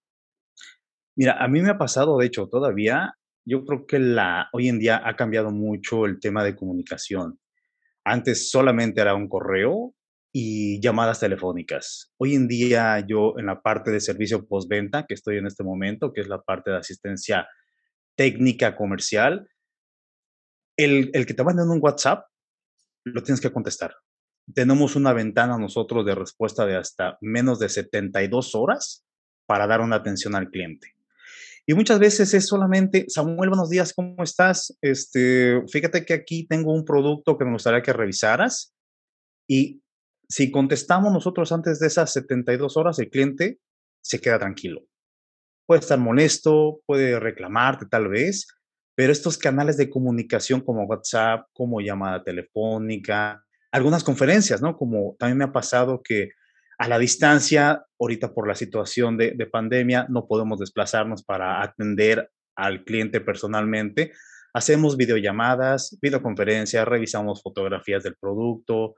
Mira, 1.17 1.43
a 1.43 1.49
mí 1.49 1.61
me 1.61 1.71
ha 1.71 1.79
pasado, 1.79 2.19
de 2.19 2.27
hecho, 2.27 2.47
todavía, 2.47 3.17
yo 3.45 3.65
creo 3.65 3.85
que 3.85 3.99
la, 3.99 4.49
hoy 4.53 4.69
en 4.69 4.79
día 4.79 5.03
ha 5.05 5.17
cambiado 5.17 5.51
mucho 5.51 6.07
el 6.07 6.21
tema 6.21 6.45
de 6.45 6.55
comunicación. 6.55 7.41
Antes 8.05 8.49
solamente 8.49 9.01
era 9.01 9.17
un 9.17 9.29
correo 9.29 9.96
y 10.39 10.79
llamadas 10.83 11.21
telefónicas. 11.21 12.13
Hoy 12.19 12.35
en 12.35 12.47
día 12.47 13.01
yo 13.01 13.39
en 13.39 13.47
la 13.47 13.63
parte 13.63 13.91
de 13.91 14.03
servicio 14.03 14.47
postventa, 14.47 15.07
que 15.07 15.15
estoy 15.15 15.39
en 15.39 15.47
este 15.47 15.65
momento, 15.65 16.13
que 16.13 16.21
es 16.21 16.29
la 16.29 16.43
parte 16.43 16.71
de 16.71 16.77
asistencia 16.77 17.49
técnica 18.17 18.77
comercial, 18.77 19.49
el, 20.77 21.11
el 21.15 21.25
que 21.25 21.33
te 21.33 21.43
mandan 21.43 21.71
un 21.71 21.79
WhatsApp, 21.81 22.27
lo 23.05 23.23
tienes 23.23 23.41
que 23.41 23.51
contestar. 23.51 23.97
Tenemos 24.53 24.95
una 24.95 25.15
ventana 25.15 25.57
nosotros 25.57 26.05
de 26.05 26.15
respuesta 26.15 26.67
de 26.67 26.77
hasta 26.77 27.17
menos 27.23 27.59
de 27.59 27.71
72 27.71 28.55
horas 28.55 29.07
para 29.47 29.67
dar 29.67 29.81
una 29.81 29.97
atención 29.97 30.35
al 30.35 30.51
cliente. 30.51 30.97
Y 31.65 31.73
muchas 31.73 31.99
veces 31.99 32.35
es 32.35 32.47
solamente, 32.47 33.07
Samuel, 33.09 33.49
buenos 33.49 33.71
días, 33.71 33.95
¿cómo 33.95 34.23
estás? 34.23 34.77
Este, 34.83 35.63
fíjate 35.73 36.05
que 36.05 36.13
aquí 36.13 36.47
tengo 36.47 36.75
un 36.75 36.85
producto 36.85 37.39
que 37.39 37.47
me 37.47 37.53
gustaría 37.53 37.81
que 37.81 37.95
revisaras 37.95 38.75
y 39.49 39.81
si 40.29 40.51
contestamos 40.51 41.13
nosotros 41.13 41.53
antes 41.53 41.79
de 41.79 41.87
esas 41.87 42.13
72 42.13 42.77
horas, 42.77 42.99
el 42.99 43.11
cliente 43.11 43.59
se 44.03 44.21
queda 44.21 44.39
tranquilo. 44.39 44.83
Puede 45.67 45.81
estar 45.81 45.99
molesto, 45.99 46.81
puede 46.87 47.19
reclamarte 47.19 47.87
tal 47.87 48.09
vez, 48.09 48.47
pero 48.95 49.13
estos 49.13 49.39
canales 49.39 49.77
de 49.77 49.91
comunicación 49.91 50.61
como 50.61 50.85
WhatsApp, 50.85 51.47
como 51.53 51.81
llamada 51.81 52.25
telefónica, 52.25 53.45
algunas 53.71 54.05
conferencias, 54.05 54.63
¿no? 54.63 54.77
Como 54.77 55.17
también 55.19 55.39
me 55.39 55.45
ha 55.45 55.53
pasado 55.53 56.03
que 56.03 56.31
a 56.79 56.89
la 56.89 56.99
distancia, 56.99 57.85
ahorita 57.99 58.35
por 58.35 58.47
la 58.49 58.55
situación 58.55 59.17
de, 59.17 59.33
de 59.33 59.47
pandemia, 59.47 60.07
no 60.09 60.27
podemos 60.27 60.59
desplazarnos 60.59 61.25
para 61.25 61.63
atender 61.63 62.31
al 62.55 62.85
cliente 62.85 63.21
personalmente. 63.21 64.13
Hacemos 64.55 64.97
videollamadas, 64.97 65.99
videoconferencias, 66.01 66.87
revisamos 66.87 67.43
fotografías 67.43 68.03
del 68.03 68.17
producto, 68.17 68.95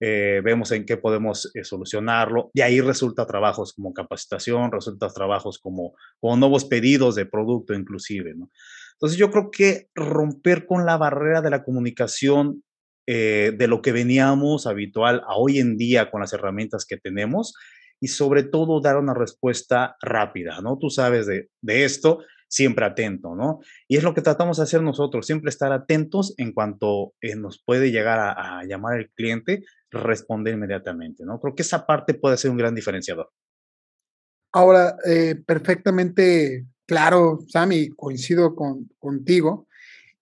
eh, 0.00 0.40
vemos 0.44 0.70
en 0.70 0.86
qué 0.86 0.96
podemos 0.96 1.50
eh, 1.54 1.64
solucionarlo. 1.64 2.50
Y 2.54 2.60
ahí 2.60 2.80
resulta 2.80 3.26
trabajos 3.26 3.72
como 3.72 3.92
capacitación, 3.92 4.70
resulta 4.70 5.08
trabajos 5.08 5.58
como, 5.58 5.94
como 6.20 6.36
nuevos 6.36 6.64
pedidos 6.64 7.14
de 7.14 7.26
producto 7.26 7.74
inclusive. 7.74 8.30
Entonces 8.30 9.18
yo 9.18 9.30
creo 9.30 9.50
que 9.50 9.88
romper 9.94 10.66
con 10.66 10.86
la 10.86 10.96
barrera 10.96 11.40
de 11.40 11.50
la 11.50 11.64
comunicación 11.64 12.62
eh, 13.06 13.52
de 13.56 13.68
lo 13.68 13.80
que 13.80 13.92
veníamos 13.92 14.66
habitual 14.66 15.22
a 15.26 15.36
hoy 15.36 15.58
en 15.58 15.76
día 15.76 16.10
con 16.10 16.20
las 16.20 16.32
herramientas 16.32 16.84
que 16.84 16.98
tenemos 16.98 17.54
y 18.00 18.08
sobre 18.08 18.44
todo 18.44 18.80
dar 18.80 18.96
una 18.98 19.14
respuesta 19.14 19.96
rápida, 20.00 20.60
¿no? 20.60 20.78
Tú 20.78 20.90
sabes 20.90 21.26
de, 21.26 21.48
de 21.60 21.84
esto 21.84 22.20
siempre 22.48 22.84
atento, 22.84 23.34
¿no? 23.36 23.60
Y 23.86 23.96
es 23.96 24.02
lo 24.02 24.14
que 24.14 24.22
tratamos 24.22 24.56
de 24.56 24.64
hacer 24.64 24.82
nosotros, 24.82 25.26
siempre 25.26 25.50
estar 25.50 25.72
atentos 25.72 26.34
en 26.38 26.52
cuanto 26.52 27.14
eh, 27.20 27.36
nos 27.36 27.62
puede 27.62 27.90
llegar 27.90 28.18
a, 28.18 28.64
llamar 28.64 28.98
el 28.98 29.10
cliente, 29.10 29.64
responder 29.90 30.54
inmediatamente, 30.54 31.24
¿no? 31.24 31.40
Creo 31.40 31.54
que 31.54 31.62
esa 31.62 31.86
parte 31.86 32.14
puede 32.14 32.36
ser 32.36 32.50
un 32.50 32.56
gran 32.56 32.74
diferenciador. 32.74 33.30
Ahora, 34.52 34.96
eh, 35.06 35.36
perfectamente 35.46 36.66
claro, 36.88 37.40
Sammy, 37.48 37.90
coincido 37.90 38.56
con, 38.56 38.88
contigo. 38.98 39.68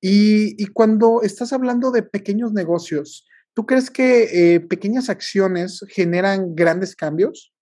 Y, 0.00 0.66
cuando 0.66 1.22
estás 1.22 1.52
hablando 1.52 1.90
de 1.90 2.02
pequeños 2.02 2.52
negocios, 2.52 3.26
¿tú 3.54 3.64
crees 3.64 3.90
que 3.90 4.54
eh, 4.54 4.60
pequeñas 4.60 5.08
acciones 5.08 5.84
generan 5.88 6.54
grandes 6.54 6.94
cambios? 6.94 7.52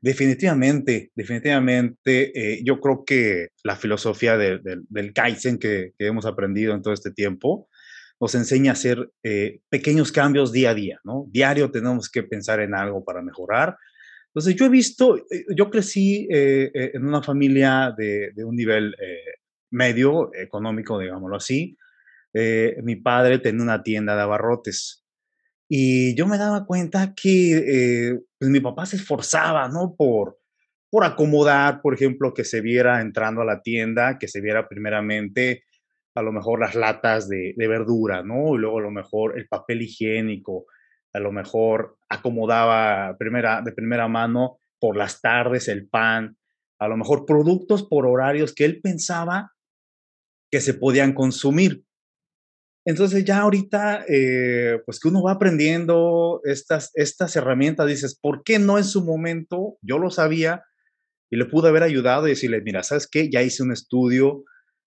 Definitivamente, 0.00 1.10
definitivamente, 1.14 2.32
eh, 2.34 2.60
yo 2.64 2.80
creo 2.80 3.04
que 3.04 3.48
la 3.62 3.76
filosofía 3.76 4.36
del 4.36 5.12
Kaizen 5.14 5.58
que, 5.58 5.92
hemos 5.98 6.26
aprendido 6.26 6.74
en 6.74 6.82
todo 6.82 6.92
este 6.92 7.10
tiempo 7.10 7.68
nos 8.20 8.34
enseña 8.34 8.72
a 8.72 8.74
hacer 8.74 9.10
eh, 9.22 9.60
pequeños 9.68 10.12
cambios 10.12 10.52
día 10.52 10.70
a 10.70 10.74
día, 10.74 11.00
¿no? 11.04 11.26
Diario 11.30 11.70
tenemos 11.70 12.10
que 12.10 12.22
pensar 12.22 12.60
en 12.60 12.74
algo 12.74 13.04
para 13.04 13.22
mejorar. 13.22 13.76
Entonces, 14.28 14.54
yo 14.56 14.66
he 14.66 14.68
visto, 14.68 15.16
eh, 15.16 15.44
yo 15.56 15.70
crecí 15.70 16.26
en 16.30 17.04
una 17.06 17.22
familia 17.22 17.94
de, 17.96 18.32
de 18.34 18.44
un 18.44 18.56
nivel 18.56 18.94
medio 19.70 20.30
económico, 20.34 20.98
digámoslo 20.98 21.36
así. 21.36 21.76
mi 22.82 22.96
padre 22.96 23.38
tenía 23.38 23.62
una 23.62 23.82
tienda 23.82 24.14
de 24.16 24.22
abarrotes 24.22 25.03
y 25.76 26.14
yo 26.14 26.28
me 26.28 26.38
daba 26.38 26.66
cuenta 26.66 27.14
que 27.16 27.56
eh, 27.56 28.20
pues 28.38 28.48
mi 28.48 28.60
papá 28.60 28.86
se 28.86 28.94
esforzaba, 28.94 29.68
¿no? 29.68 29.96
Por, 29.98 30.38
por 30.88 31.02
acomodar, 31.02 31.82
por 31.82 31.94
ejemplo, 31.94 32.32
que 32.32 32.44
se 32.44 32.60
viera 32.60 33.00
entrando 33.00 33.40
a 33.40 33.44
la 33.44 33.60
tienda, 33.60 34.16
que 34.16 34.28
se 34.28 34.40
viera 34.40 34.68
primeramente 34.68 35.64
a 36.14 36.22
lo 36.22 36.30
mejor 36.30 36.60
las 36.60 36.76
latas 36.76 37.28
de, 37.28 37.54
de 37.56 37.66
verdura, 37.66 38.22
¿no? 38.22 38.54
Y 38.54 38.58
luego 38.58 38.78
a 38.78 38.82
lo 38.82 38.92
mejor 38.92 39.36
el 39.36 39.48
papel 39.48 39.82
higiénico, 39.82 40.66
a 41.12 41.18
lo 41.18 41.32
mejor 41.32 41.96
acomodaba 42.08 43.16
primera, 43.18 43.60
de 43.60 43.72
primera 43.72 44.06
mano 44.06 44.58
por 44.78 44.96
las 44.96 45.20
tardes 45.20 45.66
el 45.66 45.88
pan, 45.88 46.36
a 46.78 46.86
lo 46.86 46.96
mejor 46.96 47.26
productos 47.26 47.82
por 47.82 48.06
horarios 48.06 48.54
que 48.54 48.64
él 48.64 48.80
pensaba 48.80 49.50
que 50.52 50.60
se 50.60 50.74
podían 50.74 51.14
consumir. 51.14 51.82
Entonces 52.84 53.24
ya 53.24 53.40
ahorita, 53.40 54.04
eh, 54.08 54.78
pues 54.84 55.00
que 55.00 55.08
uno 55.08 55.22
va 55.22 55.32
aprendiendo 55.32 56.40
estas, 56.44 56.90
estas 56.94 57.34
herramientas, 57.34 57.86
dices, 57.86 58.18
¿por 58.20 58.42
qué 58.42 58.58
no 58.58 58.76
en 58.76 58.84
su 58.84 59.04
momento 59.04 59.78
yo 59.80 59.98
lo 59.98 60.10
sabía 60.10 60.64
y 61.30 61.36
le 61.36 61.46
pude 61.46 61.68
haber 61.68 61.82
ayudado 61.82 62.26
y 62.26 62.30
decirle, 62.30 62.60
mira, 62.60 62.82
¿sabes 62.82 63.08
qué? 63.10 63.30
Ya 63.30 63.42
hice 63.42 63.62
un 63.62 63.72
estudio 63.72 64.44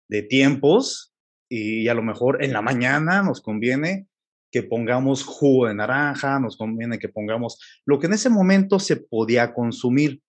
de 0.07 0.21
tiempos 0.21 1.13
y 1.49 1.87
a 1.87 1.93
lo 1.95 2.03
mejor 2.03 2.43
en 2.43 2.53
la 2.53 2.61
mañana 2.61 3.23
nos 3.23 3.41
conviene 3.41 4.07
que 4.51 4.63
pongamos 4.63 5.23
jugo 5.23 5.67
de 5.67 5.73
naranja, 5.73 6.39
nos 6.39 6.55
conviene 6.55 6.99
que 6.99 7.09
pongamos 7.09 7.59
lo 7.85 7.99
que 7.99 8.07
en 8.07 8.13
ese 8.13 8.29
momento 8.29 8.79
se 8.79 8.97
podía 8.97 9.53
consumir. 9.53 10.21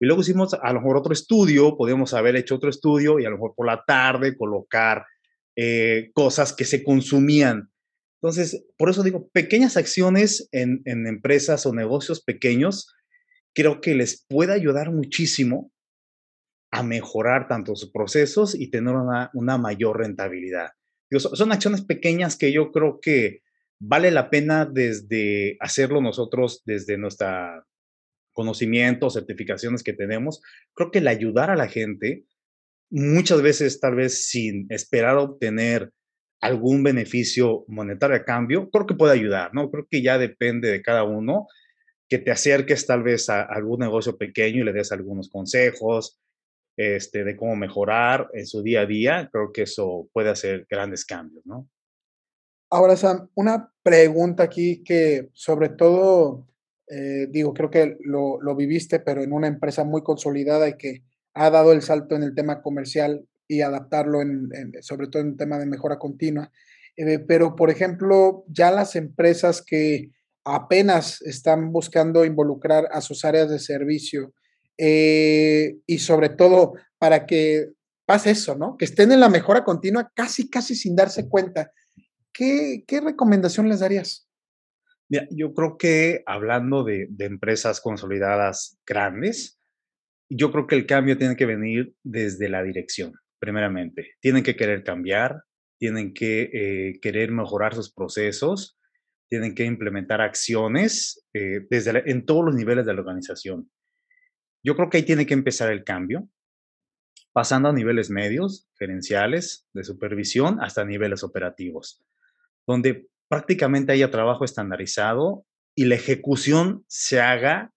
Y 0.00 0.06
luego 0.06 0.22
hicimos 0.22 0.54
a 0.54 0.72
lo 0.72 0.80
mejor 0.80 0.96
otro 0.96 1.12
estudio, 1.12 1.76
podíamos 1.76 2.12
haber 2.12 2.34
hecho 2.34 2.56
otro 2.56 2.68
estudio 2.68 3.20
y 3.20 3.24
a 3.24 3.30
lo 3.30 3.36
mejor 3.36 3.54
por 3.56 3.66
la 3.66 3.84
tarde 3.86 4.36
colocar 4.36 5.06
eh, 5.56 6.10
cosas 6.14 6.52
que 6.52 6.64
se 6.64 6.82
consumían. 6.82 7.70
Entonces, 8.20 8.64
por 8.76 8.88
eso 8.88 9.02
digo, 9.02 9.28
pequeñas 9.32 9.76
acciones 9.76 10.48
en, 10.52 10.82
en 10.84 11.06
empresas 11.06 11.66
o 11.66 11.74
negocios 11.74 12.22
pequeños, 12.22 12.94
creo 13.54 13.80
que 13.80 13.94
les 13.94 14.24
puede 14.28 14.52
ayudar 14.52 14.92
muchísimo 14.92 15.72
a 16.70 16.82
mejorar 16.82 17.48
tanto 17.48 17.76
sus 17.76 17.90
procesos 17.90 18.54
y 18.54 18.70
tener 18.70 18.94
una, 18.94 19.30
una 19.34 19.58
mayor 19.58 19.98
rentabilidad. 19.98 20.70
son 21.10 21.52
acciones 21.52 21.84
pequeñas 21.84 22.36
que 22.36 22.50
yo 22.50 22.72
creo 22.72 22.98
que 23.00 23.42
vale 23.78 24.10
la 24.10 24.30
pena 24.30 24.64
desde 24.64 25.56
hacerlo 25.60 26.00
nosotros, 26.00 26.62
desde 26.64 26.96
nuestra 26.96 27.66
conocimiento, 28.32 29.10
certificaciones 29.10 29.82
que 29.82 29.92
tenemos. 29.92 30.40
Creo 30.74 30.90
que 30.90 31.00
el 31.00 31.08
ayudar 31.08 31.50
a 31.50 31.56
la 31.56 31.68
gente, 31.68 32.24
muchas 32.92 33.40
veces 33.40 33.80
tal 33.80 33.94
vez 33.94 34.26
sin 34.26 34.66
esperar 34.68 35.16
obtener 35.16 35.90
algún 36.42 36.82
beneficio 36.82 37.64
monetario 37.66 38.16
a 38.16 38.24
cambio, 38.24 38.68
creo 38.70 38.86
que 38.86 38.94
puede 38.94 39.14
ayudar, 39.14 39.54
¿no? 39.54 39.70
Creo 39.70 39.86
que 39.90 40.02
ya 40.02 40.18
depende 40.18 40.70
de 40.70 40.82
cada 40.82 41.02
uno 41.02 41.46
que 42.08 42.18
te 42.18 42.30
acerques 42.30 42.86
tal 42.86 43.02
vez 43.02 43.30
a 43.30 43.42
algún 43.42 43.80
negocio 43.80 44.18
pequeño 44.18 44.60
y 44.60 44.64
le 44.64 44.72
des 44.74 44.92
algunos 44.92 45.30
consejos 45.30 46.20
este, 46.76 47.24
de 47.24 47.36
cómo 47.36 47.56
mejorar 47.56 48.28
en 48.34 48.46
su 48.46 48.62
día 48.62 48.82
a 48.82 48.86
día, 48.86 49.30
creo 49.32 49.52
que 49.52 49.62
eso 49.62 50.08
puede 50.12 50.28
hacer 50.28 50.66
grandes 50.68 51.06
cambios, 51.06 51.46
¿no? 51.46 51.68
Ahora, 52.70 52.96
Sam, 52.96 53.28
una 53.34 53.72
pregunta 53.82 54.42
aquí 54.42 54.82
que 54.82 55.30
sobre 55.32 55.70
todo, 55.70 56.46
eh, 56.88 57.26
digo, 57.30 57.54
creo 57.54 57.70
que 57.70 57.96
lo, 58.00 58.40
lo, 58.40 58.56
viviste, 58.56 59.00
pero 59.00 59.22
en 59.22 59.32
una 59.32 59.46
empresa 59.46 59.84
muy 59.84 60.02
consolidada 60.02 60.68
y 60.68 60.76
que 60.76 61.02
ha 61.34 61.50
dado 61.50 61.72
el 61.72 61.82
salto 61.82 62.14
en 62.14 62.22
el 62.22 62.34
tema 62.34 62.62
comercial 62.62 63.26
y 63.48 63.60
adaptarlo, 63.60 64.22
en, 64.22 64.50
sobre 64.80 65.08
todo 65.08 65.22
en 65.22 65.30
el 65.30 65.36
tema 65.36 65.58
de 65.58 65.66
mejora 65.66 65.98
continua. 65.98 66.50
Eh, 66.96 67.18
pero, 67.18 67.56
por 67.56 67.70
ejemplo, 67.70 68.44
ya 68.48 68.70
las 68.70 68.96
empresas 68.96 69.62
que 69.62 70.10
apenas 70.44 71.22
están 71.22 71.72
buscando 71.72 72.24
involucrar 72.24 72.88
a 72.92 73.00
sus 73.00 73.24
áreas 73.24 73.48
de 73.48 73.58
servicio 73.58 74.34
eh, 74.76 75.76
y 75.86 75.98
sobre 75.98 76.28
todo 76.30 76.74
para 76.98 77.26
que 77.26 77.68
pase 78.04 78.30
eso, 78.30 78.56
¿no? 78.56 78.76
Que 78.76 78.84
estén 78.84 79.12
en 79.12 79.20
la 79.20 79.28
mejora 79.28 79.64
continua 79.64 80.10
casi, 80.14 80.50
casi 80.50 80.74
sin 80.74 80.96
darse 80.96 81.28
cuenta. 81.28 81.72
¿Qué, 82.32 82.84
qué 82.86 83.00
recomendación 83.00 83.68
les 83.68 83.80
darías? 83.80 84.26
Yo 85.30 85.52
creo 85.52 85.76
que 85.76 86.22
hablando 86.26 86.84
de, 86.84 87.08
empresas 87.18 87.80
consolidadas 87.80 88.78
grandes, 88.86 89.60
yo 90.36 90.52
creo 90.52 90.66
que 90.66 90.76
el 90.76 90.86
cambio 90.86 91.18
tiene 91.18 91.36
que 91.36 91.46
venir 91.46 91.94
desde 92.02 92.48
la 92.48 92.62
dirección, 92.62 93.12
primeramente. 93.38 94.12
Tienen 94.20 94.42
que 94.42 94.56
querer 94.56 94.84
cambiar, 94.84 95.42
tienen 95.78 96.14
que 96.14 96.50
eh, 96.52 97.00
querer 97.00 97.30
mejorar 97.32 97.74
sus 97.74 97.92
procesos 97.92 98.78
tienen 99.32 99.54
que 99.54 99.64
implementar 99.64 100.20
acciones 100.20 101.26
eh, 101.32 101.66
desde 101.70 102.10
en 102.10 102.26
todos 102.26 102.44
los 102.44 102.54
niveles 102.54 102.84
de 102.84 102.92
la 102.92 103.00
organización. 103.00 103.70
Yo 104.62 104.76
creo 104.76 104.90
que 104.90 104.98
ahí 104.98 105.04
tiene 105.04 105.24
que 105.24 105.32
empezar 105.32 105.72
el 105.72 105.84
cambio, 105.84 106.28
pasando 107.32 107.70
a 107.70 107.72
niveles 107.72 108.10
medios, 108.10 108.68
gerenciales, 108.78 109.66
de 109.72 109.84
supervisión, 109.84 110.60
hasta 110.60 110.84
niveles 110.84 111.22
operativos, 111.24 112.04
donde 112.66 113.08
prácticamente 113.26 113.92
haya 113.92 114.10
trabajo 114.10 114.44
estandarizado 114.44 115.46
y 115.74 115.86
la 115.86 115.94
ejecución 115.94 116.84
se 116.86 117.22
haga 117.22 117.71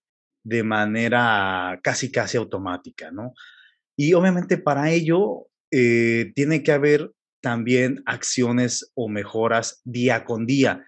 de 0.46 0.64
manera 0.64 1.80
casi, 1.84 2.12
casi 2.12 2.38
automática, 2.38 3.12
¿no? 3.12 3.34
Y 3.98 4.14
obviamente 4.14 4.58
para 4.58 4.92
ello 4.92 5.48
eh, 5.72 6.32
tiene 6.36 6.62
que 6.62 6.72
haber 6.72 7.12
también 7.42 8.04
acciones 8.06 8.92
o 8.94 9.10
mejoras 9.10 9.82
día 9.84 10.24
con 10.24 10.46
día 10.46 10.86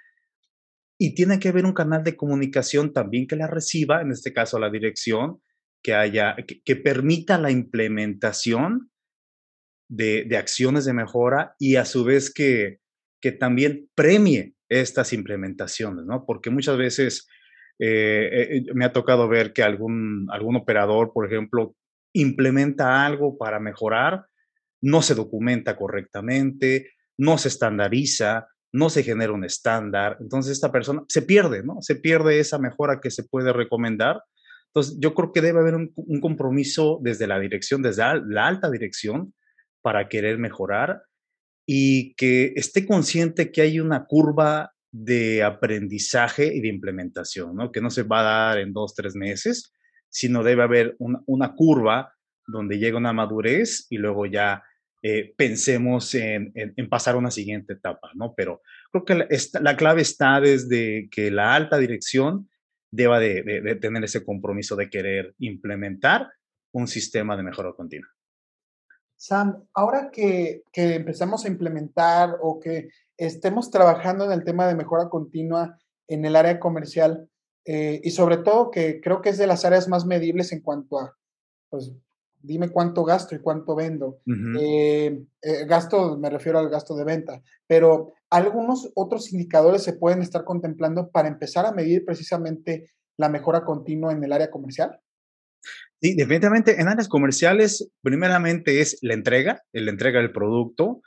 y 1.00 1.15
tiene 1.15 1.39
que 1.39 1.50
haber 1.50 1.65
un 1.65 1.74
canal 1.74 2.04
de 2.04 2.15
comunicación 2.15 2.93
también 2.93 3.28
que 3.28 3.36
la 3.36 3.48
reciba, 3.48 4.02
en 4.02 4.12
este 4.12 4.32
caso 4.32 4.60
la 4.60 4.70
dirección, 4.70 5.41
que 5.84 5.93
haya, 5.93 6.36
que, 6.63 6.76
permita 6.76 7.38
la 7.38 7.52
implementación 7.52 8.91
de, 9.89 10.26
de, 10.26 10.38
acciones 10.38 10.86
de 10.86 10.93
mejora 10.93 11.56
y 11.60 11.76
a 11.76 11.86
su 11.86 12.04
vez 12.04 12.32
que, 12.34 12.80
que 13.22 13.32
también 13.32 13.89
premie 13.96 14.56
estas 14.70 15.13
implementaciones, 15.13 16.06
¿no? 16.06 16.26
Porque 16.26 16.50
muchas 16.50 16.78
veces 16.78 17.28
eh, 17.80 18.58
eh, 18.58 18.63
me 18.74 18.86
ha 18.86 18.94
tocado 18.94 19.28
ver 19.28 19.54
que 19.54 19.63
algún, 19.63 20.28
algún 20.32 20.56
operador, 20.56 21.12
por 21.13 21.26
ejemplo, 21.26 21.76
implementa 22.13 23.06
algo 23.06 23.38
para 23.38 23.60
mejorar, 23.60 24.26
no 24.82 25.02
se 25.02 25.16
documenta 25.16 25.76
correctamente, 25.76 26.92
no 27.18 27.38
se 27.38 27.50
estandariza, 27.50 28.48
no 28.74 28.90
se 28.90 29.04
genera 29.04 29.34
un 29.34 29.44
estándar, 29.44 30.18
entonces 30.20 30.54
esta 30.54 30.72
persona 30.72 31.04
se 31.08 31.22
pierde, 31.22 31.63
¿no? 31.63 31.78
Se 31.82 31.96
pierde 31.96 32.40
esa 32.40 32.60
mejora 32.60 33.00
que 33.02 33.12
se 33.12 33.24
puede 33.24 33.54
recomendar. 33.54 34.22
Entonces 34.68 34.98
yo 35.00 35.13
creo 35.13 35.32
que 35.32 35.42
debe 35.42 35.60
haber 35.60 35.76
un, 35.76 35.94
compromiso 36.22 37.00
desde 37.02 37.28
la 37.28 37.40
dirección, 37.40 37.82
desde 37.82 38.04
la 38.28 38.48
alta 38.48 38.70
dirección, 38.70 39.34
para 39.82 40.10
querer 40.10 40.38
mejorar 40.38 41.04
y 41.66 42.13
que 42.16 42.54
esté 42.56 42.86
consciente 42.86 43.52
que 43.52 43.62
hay 43.62 43.80
una 43.80 44.06
curva 44.06 44.74
de 45.04 45.44
aprendizaje 45.44 46.54
y 46.54 46.62
de 46.62 46.68
implementación, 46.70 47.56
¿no? 47.56 47.72
Que 47.72 47.82
no 47.82 47.90
se 47.90 48.04
va 48.04 48.22
a 48.22 48.24
dar 48.48 48.58
en 48.60 48.74
dos, 48.74 48.96
tres 48.96 49.16
meses, 49.16 49.74
sino 50.10 50.44
debe 50.44 50.64
haber 50.64 50.96
una, 51.00 51.22
una 51.26 51.54
curva 51.54 52.14
donde 52.48 52.80
llega 52.80 52.98
una 52.98 53.14
madurez 53.14 53.86
y 53.90 53.98
luego 53.98 54.26
ya 54.26 54.64
eh, 55.04 55.34
pensemos 55.38 56.16
en, 56.16 56.52
pasar 56.90 57.16
a 57.16 57.20
una 57.20 57.30
siguiente 57.30 57.74
etapa, 57.74 58.10
¿no? 58.16 58.34
Pero 58.36 58.62
creo 58.92 59.06
que 59.06 59.16
la, 59.16 59.28
la 59.62 59.78
clave 59.78 60.02
está 60.02 60.42
desde 60.42 61.08
que 61.12 61.30
la 61.30 61.54
alta 61.54 61.78
dirección 61.78 62.50
deba 62.90 63.20
de, 63.20 63.78
tener 63.80 64.04
ese 64.04 64.26
compromiso 64.26 64.76
de 64.76 64.90
querer 64.90 65.36
implementar 65.38 66.32
un 66.72 66.88
sistema 66.88 67.38
de 67.38 67.44
mejora 67.44 67.74
continua. 67.74 68.10
Sam, 69.17 69.63
ahora 69.73 70.10
que, 70.12 70.63
que, 70.71 70.95
empezamos 70.95 71.43
a 71.43 71.47
implementar 71.47 72.38
o 72.41 72.60
que 72.60 72.89
estemos 73.17 73.71
trabajando 73.71 74.25
en 74.25 74.32
el 74.32 74.43
tema 74.43 74.67
de 74.67 74.75
mejora 74.75 75.10
continua 75.10 75.77
en 76.08 76.23
el 76.23 76.36
área 76.36 76.60
comercial 76.60 77.27
eh, 77.65 77.99
y 78.03 78.12
sobre 78.12 78.38
todo 78.38 78.71
que 78.71 79.01
creo 79.01 79.21
que 79.21 79.30
es 79.30 79.38
de 79.38 79.47
las 79.47 79.65
áreas 79.65 79.89
más 79.89 80.06
medibles 80.06 80.53
en 80.53 80.62
cuanto 80.62 80.99
a 80.99 81.17
pues, 81.69 81.91
dime 82.41 82.69
cuánto 82.69 83.03
gasto 83.03 83.36
y 83.36 83.39
cuánto 83.39 83.75
vendo. 83.75 84.19
Eh, 84.60 85.21
eh, 85.41 85.65
gasto, 85.65 86.17
me 86.17 86.30
refiero 86.30 86.60
al 86.60 86.69
gasto 86.69 86.95
de 86.95 87.03
venta, 87.03 87.41
pero 87.67 88.13
algunos 88.30 88.91
otros 88.95 89.34
indicadores 89.34 89.84
se 89.84 89.93
pueden 89.93 90.21
estar 90.21 90.45
contemplando 90.45 91.10
para 91.10 91.27
empezar 91.27 91.65
a 91.65 91.73
medir 91.73 92.06
precisamente 92.06 92.91
la 93.17 93.27
mejora 93.27 93.65
continua 93.65 94.13
en 94.13 94.23
el 94.23 94.32
área 94.32 94.49
comercial. 94.49 94.99
Definitivamente 96.00 96.80
en 96.80 96.88
áreas 96.88 97.08
comerciales, 97.08 97.90
primeramente 98.04 98.82
es 98.82 99.00
la 99.02 99.16
entrega, 99.16 99.64
la 99.72 99.90
entrega 99.90 100.20
del 100.20 100.32
producto, 100.32 101.02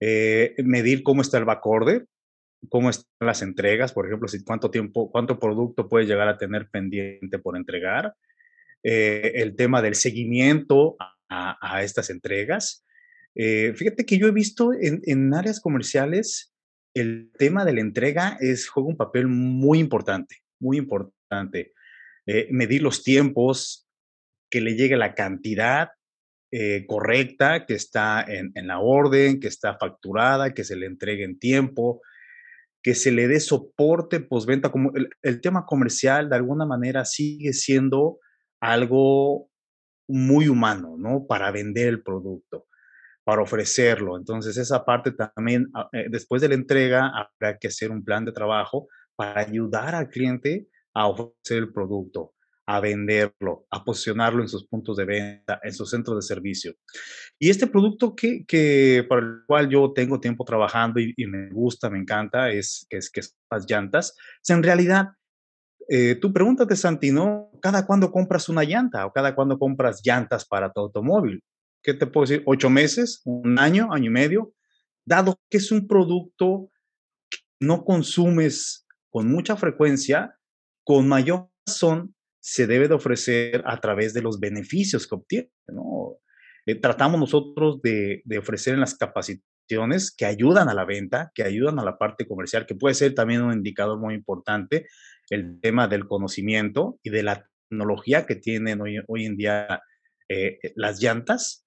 eh, 0.00 0.54
medir 0.64 1.04
cómo 1.04 1.22
está 1.22 1.38
el 1.38 1.44
backorder, 1.44 2.06
cómo 2.68 2.90
están 2.90 3.06
las 3.20 3.42
entregas, 3.42 3.92
por 3.92 4.06
ejemplo, 4.06 4.26
si 4.26 4.42
cuánto 4.42 4.70
tiempo, 4.70 5.10
cuánto 5.12 5.38
producto 5.38 5.88
puede 5.88 6.06
llegar 6.06 6.28
a 6.28 6.36
tener 6.36 6.68
pendiente 6.68 7.38
por 7.38 7.56
entregar, 7.56 8.14
eh, 8.82 9.32
el 9.36 9.54
tema 9.54 9.80
del 9.82 9.94
seguimiento 9.94 10.96
a, 11.28 11.82
estas 11.82 12.10
entregas. 12.10 12.84
Eh, 13.34 13.72
fíjate 13.74 14.04
que 14.04 14.18
yo 14.18 14.28
he 14.28 14.32
visto 14.32 14.72
en, 14.72 15.34
áreas 15.34 15.60
comerciales 15.60 16.52
el 16.92 17.30
tema 17.38 17.64
de 17.64 17.72
la 17.72 17.80
entrega 17.80 18.36
es, 18.40 18.68
juega 18.68 18.88
un 18.88 18.96
papel 18.96 19.26
muy 19.26 19.78
importante, 19.78 20.42
muy 20.60 20.76
importante. 20.76 21.72
Medir 22.50 22.82
los 22.82 23.02
tiempos, 23.02 23.83
que 24.54 24.60
le 24.60 24.76
llegue 24.76 24.96
la 24.96 25.16
cantidad 25.16 25.88
correcta, 26.86 27.66
que 27.66 27.74
está 27.74 28.24
en, 28.28 28.52
la 28.68 28.78
orden, 28.78 29.40
que 29.40 29.48
está 29.48 29.76
facturada, 29.76 30.54
que 30.54 30.62
se 30.62 30.76
le 30.76 30.86
entregue 30.86 31.24
en 31.24 31.40
tiempo, 31.40 32.00
que 32.80 32.94
se 32.94 33.10
le 33.10 33.26
dé 33.26 33.40
soporte 33.40 34.20
postventa, 34.20 34.70
como 34.70 34.92
el, 35.22 35.40
tema 35.40 35.66
comercial 35.66 36.30
de 36.30 36.36
alguna 36.36 36.66
manera 36.66 37.04
sigue 37.04 37.52
siendo 37.52 38.20
algo 38.60 39.48
muy 40.06 40.46
humano, 40.46 40.94
¿no? 40.96 41.26
Para 41.26 41.50
vender 41.50 41.88
el 41.88 42.04
producto, 42.04 42.68
para 43.24 43.42
ofrecerlo. 43.42 44.16
Entonces, 44.16 44.56
esa 44.56 44.84
parte 44.84 45.10
también, 45.10 45.66
ah, 45.74 45.88
eh, 45.90 46.06
después 46.08 46.40
de 46.40 46.50
la 46.50 46.54
entrega, 46.54 47.10
habrá 47.10 47.58
que 47.58 47.66
hacer 47.66 47.90
un 47.90 48.04
plan 48.04 48.24
de 48.24 48.30
trabajo 48.30 48.86
para 49.16 49.40
ayudar 49.40 49.96
al 49.96 50.08
cliente 50.08 50.68
a 50.94 51.08
ofrecer 51.08 51.58
el 51.58 51.72
producto, 51.72 52.33
a 52.66 52.80
venderlo, 52.80 53.66
a 53.70 53.84
posicionarlo 53.84 54.42
en 54.42 54.48
sus 54.48 54.66
puntos 54.66 54.96
de 54.96 55.04
venta, 55.04 55.60
en 55.62 55.72
sus 55.72 55.90
centros 55.90 56.16
de 56.16 56.22
servicio. 56.22 56.74
Y 57.38 57.50
este 57.50 57.66
producto 57.66 58.14
que, 58.14 58.44
que 58.46 59.04
para 59.08 59.20
el 59.20 59.32
cual 59.46 59.68
yo 59.68 59.92
tengo 59.92 60.20
tiempo 60.20 60.44
trabajando 60.44 61.00
y, 61.00 61.14
me 61.26 61.50
gusta, 61.50 61.90
me 61.90 61.98
encanta, 61.98 62.50
es 62.50 62.86
que 62.88 62.96
es 62.96 63.10
que 63.10 63.20
las 63.50 63.66
llantas. 63.68 64.14
en 64.48 64.62
realidad 64.62 65.08
eh, 65.88 66.14
tú 66.14 66.32
pregúntate, 66.32 66.76
Santi, 66.76 67.10
¿no? 67.10 67.50
¿Cada 67.60 67.86
cuándo 67.86 68.10
compras 68.10 68.48
una 68.48 68.64
llanta 68.64 69.04
o 69.06 69.12
cada 69.12 69.34
cuándo 69.34 69.58
compras 69.58 70.00
llantas 70.02 70.46
para 70.46 70.72
tu 70.72 70.80
automóvil? 70.80 71.42
¿Qué 71.82 71.92
te 71.92 72.06
puedo 72.06 72.26
decir? 72.26 72.42
¿Ocho 72.46 72.70
meses? 72.70 73.20
¿Un 73.24 73.58
año? 73.58 73.92
¿Año 73.92 74.06
y 74.06 74.14
medio? 74.14 74.54
Dado 75.04 75.38
que 75.50 75.58
es 75.58 75.70
un 75.70 75.86
producto 75.86 76.70
que 77.28 77.38
no 77.60 77.84
consumes 77.84 78.86
con 79.10 79.30
mucha 79.30 79.56
frecuencia, 79.56 80.38
con 80.82 81.06
mayor 81.06 81.48
razón 81.66 82.13
se 82.46 82.66
debe 82.66 82.88
de 82.88 82.94
ofrecer 82.94 83.62
a 83.64 83.80
través 83.80 84.12
de 84.12 84.20
los 84.20 84.38
beneficios 84.38 85.06
que 85.08 85.14
obtiene, 85.14 85.50
¿no? 85.68 86.18
Eh, 86.66 86.74
tratamos 86.74 87.18
nosotros 87.18 87.80
de, 87.80 88.22
ofrecer 88.38 88.74
en 88.74 88.80
las 88.80 88.98
capacitaciones 88.98 90.14
que 90.14 90.26
ayudan 90.26 90.68
a 90.68 90.74
la 90.74 90.84
venta, 90.84 91.32
que 91.34 91.42
ayudan 91.42 91.78
a 91.78 91.84
la 91.84 91.96
parte 91.96 92.28
comercial, 92.28 92.66
que 92.66 92.74
puede 92.74 92.94
ser 92.94 93.14
también 93.14 93.40
un 93.40 93.54
indicador 93.54 93.98
muy 93.98 94.12
importante, 94.12 94.86
el 95.30 95.58
tema 95.62 95.88
del 95.88 96.06
conocimiento 96.06 97.00
y 97.02 97.08
de 97.08 97.22
la 97.22 97.48
tecnología 97.70 98.26
que 98.26 98.36
tienen 98.36 98.82
hoy, 98.82 98.98
hoy 99.08 99.24
en 99.24 99.38
día 99.38 99.80
eh, 100.28 100.58
las 100.74 101.00
llantas, 101.00 101.66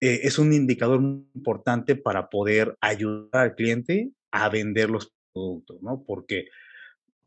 eh, 0.00 0.22
es 0.24 0.36
un 0.36 0.52
indicador 0.52 1.00
muy 1.00 1.28
importante 1.32 1.94
para 1.94 2.28
poder 2.28 2.76
ayudar 2.80 3.44
al 3.44 3.54
cliente 3.54 4.10
a 4.32 4.48
vender 4.48 4.90
los 4.90 5.14
productos, 5.32 5.80
¿no? 5.80 6.02
Porque 6.04 6.46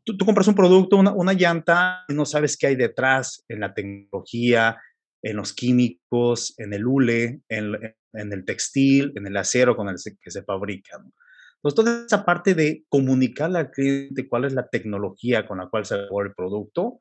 tú, 0.06 0.24
compras 0.24 0.46
un 0.46 0.54
producto, 0.54 0.96
una, 0.96 1.32
llanta, 1.32 2.04
y 2.08 2.14
no 2.14 2.24
sabes 2.24 2.56
qué 2.56 2.68
hay 2.68 2.76
detrás 2.76 3.44
en 3.48 3.60
la 3.60 3.74
tecnología, 3.74 4.80
en 5.22 5.36
los 5.36 5.52
químicos, 5.52 6.54
en 6.58 6.72
el 6.72 6.86
hule, 6.86 7.40
en, 7.48 8.32
el 8.32 8.44
textil, 8.44 9.12
en 9.16 9.26
el 9.26 9.36
acero 9.36 9.76
con 9.76 9.88
el 9.88 9.96
que 10.20 10.30
se 10.30 10.44
fabrica. 10.44 10.96
Entonces, 10.96 11.74
toda 11.74 12.06
esa 12.06 12.24
parte 12.24 12.54
de 12.54 12.84
comunicarle 12.88 13.58
al 13.58 13.70
cliente 13.70 14.28
cuál 14.28 14.44
es 14.44 14.52
la 14.52 14.68
tecnología 14.68 15.46
con 15.46 15.58
la 15.58 15.68
cual 15.68 15.84
se 15.84 15.96
elabora 15.96 16.28
el 16.28 16.34
producto 16.34 17.00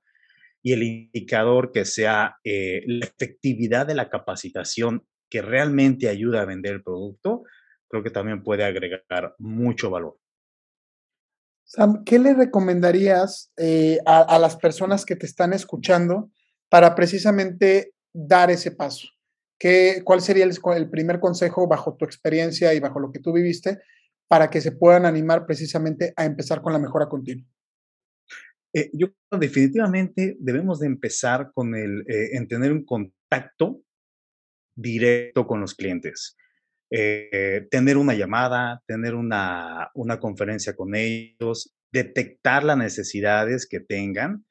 y 0.63 0.73
el 0.73 0.81
indicador 0.81 1.71
que 1.71 1.85
sea 1.85 2.37
eh, 2.43 2.81
la 2.87 3.05
efectividad 3.05 3.85
de 3.85 3.93
la 3.93 4.09
capacitación 4.09 5.05
que 5.29 5.43
realmente 5.43 6.09
ayuda 6.09 6.41
a 6.41 6.45
vender 6.45 6.73
el 6.73 6.83
producto, 6.83 7.43
creo 7.87 8.01
que 8.01 8.09
también 8.09 8.41
puede 8.41 8.63
agregar 8.63 9.35
mucho 9.37 9.91
valor. 9.91 10.17
Sam, 11.65 12.04
¿qué 12.06 12.19
le 12.19 12.34
recomendarías 12.34 13.51
eh, 13.58 13.99
a, 14.06 14.38
las 14.38 14.56
personas 14.56 15.04
que 15.04 15.15
te 15.15 15.25
están 15.25 15.51
escuchando 15.51 16.32
para 16.69 16.93
precisamente 16.93 17.93
dar 18.13 18.51
ese 18.51 18.71
paso? 18.71 19.08
¿Qué, 19.58 20.01
¿Cuál 20.04 20.21
sería 20.21 20.45
el, 20.45 20.56
el, 20.75 20.89
primer 20.89 21.19
consejo 21.19 21.67
bajo 21.67 21.95
tu 21.95 22.06
experiencia 22.06 22.73
y 22.73 22.80
bajo 22.80 22.99
lo 22.99 23.12
que 23.12 23.19
tú 23.19 23.34
viviste 23.34 23.80
para 24.28 24.49
que 24.49 24.62
se 24.62 24.73
puedan 24.73 25.06
animar 25.06 25.45
precisamente 25.45 26.13
a 26.15 26.25
empezar 26.25 26.62
con 26.62 26.71
la 26.71 26.80
mejora 26.80 27.10
continua? 27.10 27.47
Eh, 28.73 28.91
yo 28.93 29.08
definitivamente 29.39 30.36
debemos 30.39 30.80
de 30.80 30.88
empezar 30.88 31.51
con 31.54 31.73
el 31.75 32.01
eh, 32.01 32.36
en 32.36 32.47
tener 32.47 32.73
un 32.73 32.86
contacto 32.86 33.82
directo 34.75 35.47
con 35.47 35.62
los 35.62 35.73
clientes. 35.73 36.38
Eh, 36.97 37.67
tener 37.69 37.97
una 37.97 38.13
llamada, 38.13 38.81
tener 38.88 39.15
una, 39.15 39.91
una, 39.95 40.17
conferencia 40.17 40.77
con 40.77 40.95
ellos, 40.95 41.75
detectar 41.91 42.63
las 42.63 42.77
necesidades 42.77 43.67
que 43.67 43.81
tengan. 43.81 44.45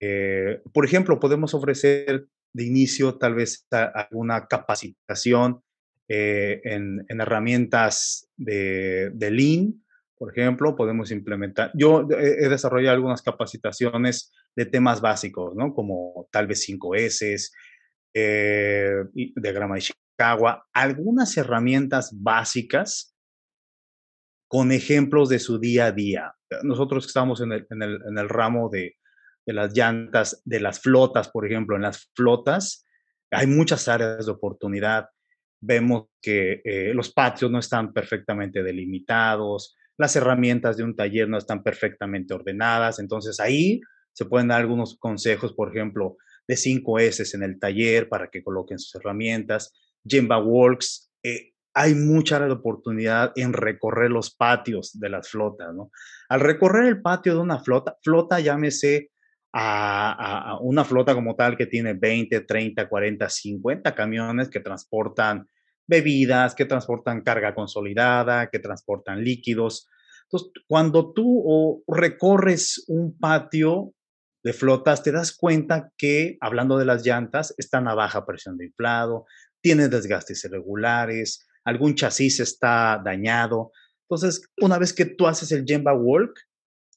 Eh, 0.00 0.62
por 0.72 0.86
ejemplo, 0.86 1.20
podemos 1.20 1.52
ofrecer 1.52 2.26
de 2.54 2.64
inicio 2.64 3.18
tal 3.18 3.34
vez 3.34 3.66
alguna 3.70 4.46
capacitación 4.46 5.60
eh, 6.08 6.62
en, 6.64 7.04
en, 7.06 7.20
herramientas 7.20 8.30
de, 8.38 9.10
de, 9.12 9.30
Lean, 9.30 9.84
por 10.16 10.32
ejemplo, 10.32 10.74
podemos 10.74 11.10
implementar. 11.10 11.70
Yo 11.74 12.08
he 12.18 12.48
desarrollado 12.48 12.94
algunas 12.94 13.20
capacitaciones 13.20 14.32
de 14.56 14.64
temas 14.64 15.02
básicos, 15.02 15.54
¿no? 15.54 15.74
Como 15.74 16.30
tal 16.32 16.46
vez 16.46 16.66
5S, 16.66 17.50
eh, 18.14 19.04
diagrama 19.36 19.74
de 19.74 19.82
Chicago, 20.18 20.62
algunas 20.72 21.36
herramientas 21.36 22.10
básicas 22.12 23.14
con 24.48 24.72
ejemplos 24.72 25.28
de 25.28 25.38
su 25.38 25.58
día 25.58 25.86
a 25.86 25.92
día. 25.92 26.34
Nosotros 26.62 27.06
estamos 27.06 27.40
en 27.40 27.52
el, 27.52 27.66
en 27.70 27.82
el, 27.82 28.00
en 28.08 28.18
el 28.18 28.28
ramo 28.28 28.68
de, 28.68 28.96
de 29.46 29.52
las 29.52 29.72
llantas, 29.76 30.42
de 30.44 30.60
las 30.60 30.80
flotas, 30.80 31.28
por 31.28 31.46
ejemplo, 31.46 31.76
en 31.76 31.82
las 31.82 32.10
flotas 32.14 32.84
hay 33.30 33.46
muchas 33.46 33.88
áreas 33.88 34.26
de 34.26 34.32
oportunidad 34.32 35.06
vemos 35.60 36.06
que 36.22 36.62
eh, 36.64 36.92
los 36.94 37.12
patios 37.12 37.50
no 37.50 37.58
están 37.58 37.92
perfectamente 37.92 38.62
delimitados, 38.62 39.76
las 39.96 40.14
herramientas 40.14 40.76
de 40.76 40.84
un 40.84 40.94
taller 40.94 41.28
no 41.28 41.38
están 41.38 41.62
perfectamente 41.62 42.32
ordenadas, 42.32 43.00
entonces 43.00 43.40
ahí 43.40 43.80
se 44.12 44.24
pueden 44.24 44.48
dar 44.48 44.60
algunos 44.60 44.96
consejos, 44.98 45.52
por 45.52 45.70
ejemplo, 45.70 46.16
de 46.46 46.56
5 46.56 46.98
S 47.00 47.36
en 47.36 47.42
el 47.42 47.58
taller 47.58 48.08
para 48.08 48.30
que 48.30 48.42
coloquen 48.42 48.78
sus 48.78 48.94
herramientas, 48.94 49.72
Gemba 50.04 50.38
Works, 50.38 51.10
eh, 51.22 51.52
hay 51.74 51.94
mucha 51.94 52.44
oportunidad 52.50 53.32
en 53.36 53.52
recorrer 53.52 54.10
los 54.10 54.34
patios 54.34 54.98
de 54.98 55.08
las 55.08 55.28
flotas, 55.28 55.74
¿no? 55.74 55.90
Al 56.28 56.40
recorrer 56.40 56.86
el 56.86 57.00
patio 57.00 57.34
de 57.34 57.40
una 57.40 57.60
flota, 57.60 57.96
flota 58.02 58.40
llámese 58.40 59.10
a, 59.52 60.50
a, 60.52 60.58
una 60.60 60.84
flota 60.84 61.14
como 61.14 61.36
tal 61.36 61.56
que 61.56 61.66
tiene 61.66 61.94
20, 61.94 62.40
30, 62.40 62.88
40, 62.88 63.28
50 63.28 63.94
camiones 63.94 64.48
que 64.48 64.60
transportan 64.60 65.48
bebidas, 65.86 66.54
que 66.54 66.66
transportan 66.66 67.22
carga 67.22 67.54
consolidada, 67.54 68.50
que 68.50 68.58
transportan 68.58 69.22
líquidos. 69.22 69.88
Entonces, 70.24 70.50
cuando 70.66 71.12
tú 71.12 71.82
recorres 71.88 72.84
un 72.88 73.18
patio 73.18 73.94
de 74.44 74.52
flotas, 74.52 75.02
te 75.02 75.12
das 75.12 75.36
cuenta 75.36 75.90
que, 75.96 76.38
hablando 76.40 76.78
de 76.78 76.84
las 76.84 77.04
llantas, 77.04 77.54
están 77.58 77.88
a 77.88 77.94
baja 77.94 78.24
presión 78.24 78.56
de 78.56 78.66
inflado, 78.66 79.26
tienen 79.60 79.90
desgastes 79.90 80.44
irregulares, 80.44 81.46
algún 81.64 81.94
chasis 81.94 82.40
está 82.40 83.00
dañado. 83.04 83.72
Entonces, 84.08 84.48
una 84.60 84.78
vez 84.78 84.92
que 84.92 85.04
tú 85.04 85.26
haces 85.26 85.52
el 85.52 85.64
Gemba 85.66 85.94
Walk, 85.94 86.38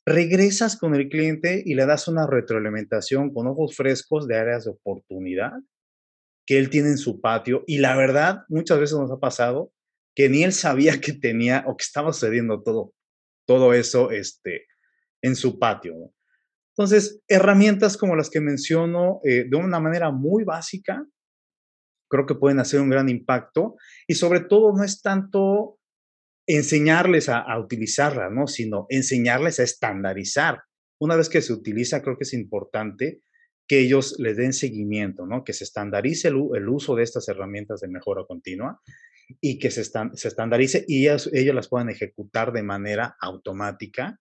regresas 0.06 0.78
con 0.78 0.96
el 0.96 1.10
cliente 1.10 1.62
y 1.66 1.76
le 1.76 1.86
das 1.86 2.08
una 2.08 2.28
retroalimentación 2.28 3.34
con 3.34 3.48
ojos 3.48 3.76
frescos 3.76 4.28
de 4.28 4.38
áreas 4.38 4.66
de 4.66 4.72
oportunidad 4.72 5.54
que 6.46 6.58
él 6.58 6.70
tiene 6.70 6.90
en 6.90 6.98
su 6.98 7.22
patio 7.22 7.64
y 7.68 7.78
la 7.78 7.96
verdad 7.96 8.44
muchas 8.50 8.80
veces 8.80 8.98
nos 8.98 9.12
ha 9.12 9.20
pasado 9.20 9.72
que 10.16 10.28
ni 10.28 10.44
él 10.44 10.54
sabía 10.54 11.00
que 11.00 11.14
tenía 11.14 11.64
o 11.68 11.78
que 11.78 11.84
estaba 11.84 12.12
sucediendo 12.14 12.62
todo, 12.64 12.94
todo 13.46 13.74
eso 13.74 14.12
este, 14.12 14.66
en 15.22 15.36
su 15.36 15.60
patio. 15.60 16.14
Entonces, 16.78 17.22
herramientas 17.28 17.98
como 17.98 18.16
las 18.16 18.30
que 18.30 18.42
menciono 18.42 19.20
eh, 19.24 19.46
de 19.50 19.58
una 19.58 19.80
manera 19.80 20.12
muy 20.12 20.44
básica, 20.44 21.06
creo 22.10 22.26
que 22.26 22.36
pueden 22.36 22.60
hacer 22.60 22.82
un 22.82 22.90
gran 22.90 23.10
impacto 23.10 23.76
y 24.08 24.16
sobre 24.16 24.42
todo 24.42 24.74
no 24.76 24.84
es 24.84 25.02
tanto 25.02 25.78
enseñarles 26.48 27.30
a, 27.30 27.40
a, 27.40 27.60
utilizarla, 27.60 28.30
¿no? 28.30 28.48
Sino 28.48 28.86
enseñarles 28.90 29.60
a 29.60 29.64
estandarizar. 29.64 30.62
Una 31.00 31.16
vez 31.16 31.30
que 31.30 31.42
se 31.42 31.54
utiliza, 31.54 32.02
creo 32.02 32.18
que 32.18 32.24
es 32.24 32.34
importante 32.34 33.22
que 33.68 33.80
ellos 33.80 34.16
les 34.20 34.38
den 34.38 34.54
seguimiento, 34.54 35.26
¿no? 35.26 35.44
Que 35.44 35.54
se 35.54 35.64
estandarice 35.64 36.28
el, 36.28 36.36
el 36.56 36.68
uso 36.68 36.96
de 36.96 37.04
estas 37.04 37.28
herramientas 37.30 37.80
de 37.80 37.88
mejora 37.88 38.26
continua 38.28 38.82
y 39.40 39.60
que 39.60 39.72
se 39.72 39.82
estandarice 39.82 40.84
y 40.88 41.04
ellos, 41.04 41.30
ellos 41.32 41.56
las 41.56 41.70
puedan 41.70 41.90
ejecutar 41.90 42.52
de 42.52 42.64
manera 42.64 43.16
automática 43.22 44.20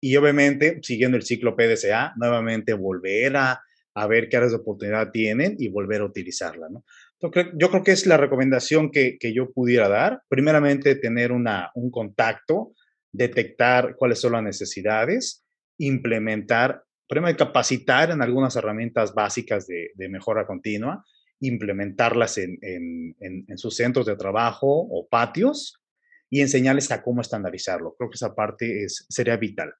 y 0.00 0.16
obviamente 0.16 0.80
siguiendo 0.82 1.16
el 1.16 1.22
ciclo 1.22 1.56
PDCA, 1.56 2.14
nuevamente 2.16 2.74
volver 2.74 3.36
a, 3.36 3.60
a 3.94 4.06
ver 4.06 4.28
qué 4.28 4.36
áreas 4.36 4.52
de 4.52 4.58
oportunidad 4.58 5.10
tienen 5.10 5.56
y 5.58 5.68
volver 5.68 6.02
a 6.02 6.04
utilizarla, 6.04 6.68
¿no? 6.68 6.84
Yo 7.18 7.70
creo 7.70 7.82
que 7.82 7.92
es 7.92 8.06
la 8.06 8.18
recomendación 8.18 8.90
que, 8.90 9.16
que 9.18 9.32
yo 9.32 9.50
pudiera 9.50 9.88
dar. 9.88 10.20
Primeramente, 10.28 10.96
tener 10.96 11.32
una, 11.32 11.70
un 11.74 11.90
contacto, 11.90 12.74
detectar 13.10 13.96
cuáles 13.96 14.20
son 14.20 14.32
las 14.32 14.42
necesidades, 14.42 15.42
implementar, 15.78 16.82
primero 17.08 17.36
capacitar 17.38 18.10
en 18.10 18.20
algunas 18.20 18.54
herramientas 18.56 19.14
básicas 19.14 19.66
de, 19.66 19.92
de 19.94 20.08
mejora 20.10 20.46
continua, 20.46 21.04
implementarlas 21.40 22.38
en, 22.38 22.58
en, 22.60 23.16
en, 23.18 23.58
sus 23.58 23.76
centros 23.76 24.06
de 24.06 24.16
trabajo 24.16 24.66
o 24.68 25.06
patios 25.08 25.82
y 26.28 26.40
enseñarles 26.40 26.90
a 26.90 27.02
cómo 27.02 27.20
estandarizarlo. 27.20 27.94
Creo 27.96 28.10
que 28.10 28.16
esa 28.16 28.34
parte 28.34 28.84
es, 28.84 29.06
sería 29.08 29.36
vital. 29.36 29.72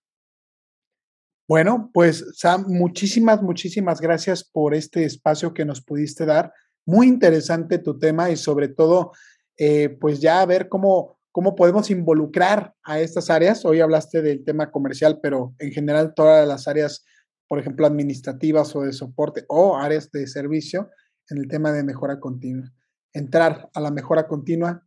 Bueno, 1.49 1.91
pues 1.95 2.25
Sam, 2.35 2.65
muchísimas, 2.69 3.41
muchísimas 3.43 4.01
gracias 4.01 4.43
por 4.43 4.75
este 4.75 5.05
espacio 5.05 5.55
que 5.55 5.65
nos 5.65 5.81
pudiste 5.81 6.27
dar 6.27 6.53
muy 6.85 7.07
interesante 7.07 7.79
tu 7.79 7.99
tema 7.99 8.31
y 8.31 8.37
sobre 8.37 8.69
todo, 8.69 9.13
eh, 9.57 9.91
pues 10.01 10.21
ya 10.21 10.41
a 10.41 10.47
ver 10.47 10.69
cómo, 10.69 11.19
cómo 11.31 11.55
podemos 11.55 11.91
involucrar 11.91 12.75
a 12.83 13.01
estas 13.01 13.31
áreas. 13.31 13.65
Hoy 13.65 13.81
hablaste 13.81 14.23
del 14.23 14.45
tema 14.45 14.71
comercial, 14.71 15.21
pero 15.23 15.55
en 15.59 15.71
general 15.71 16.15
todas 16.15 16.47
las 16.49 16.67
áreas, 16.67 17.05
por 17.49 17.61
ejemplo, 17.61 17.87
administrativas 17.87 18.75
o 18.75 18.83
de 18.83 18.93
soporte 18.93 19.45
o 19.49 19.77
áreas 19.77 20.11
de 20.11 20.27
servicio 20.27 20.91
en 21.31 21.39
el 21.39 21.49
tema 21.49 21.73
de 21.73 21.85
mejora 21.85 22.19
continua. 22.19 22.73
Entrar 23.13 23.69
a 23.73 23.81
la 23.81 23.91
mejora 23.91 24.27
continua 24.27 24.85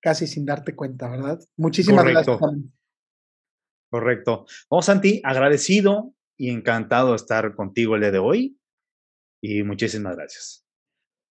casi 0.00 0.26
sin 0.26 0.46
darte 0.46 0.74
cuenta, 0.74 1.08
¿verdad? 1.08 1.38
Muchísimas 1.56 2.04
Correcto. 2.04 2.38
gracias. 2.38 2.77
Correcto. 3.90 4.46
Vamos, 4.70 4.86
Santi, 4.86 5.20
agradecido 5.24 6.14
y 6.36 6.50
encantado 6.50 7.10
de 7.10 7.16
estar 7.16 7.54
contigo 7.54 7.94
el 7.94 8.02
día 8.02 8.10
de 8.10 8.18
hoy. 8.18 8.58
Y 9.40 9.62
muchísimas 9.62 10.16
gracias. 10.16 10.64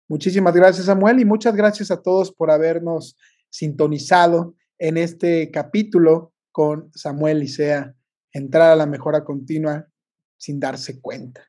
Muchísimas 0.09 0.55
gracias, 0.55 0.87
Samuel, 0.87 1.21
y 1.21 1.25
muchas 1.25 1.55
gracias 1.55 1.91
a 1.91 2.03
todos 2.03 2.33
por 2.33 2.51
habernos 2.51 3.17
sintonizado 3.49 4.55
en 4.79 4.97
este 4.97 5.51
capítulo 5.51 6.35
con 6.51 6.91
Samuel 6.95 7.41
Licea, 7.41 7.95
entrar 8.33 8.73
a 8.73 8.77
la 8.77 8.87
mejora 8.87 9.25
continua 9.25 9.89
sin 10.37 10.61
darse 10.61 11.01
cuenta. 11.01 11.49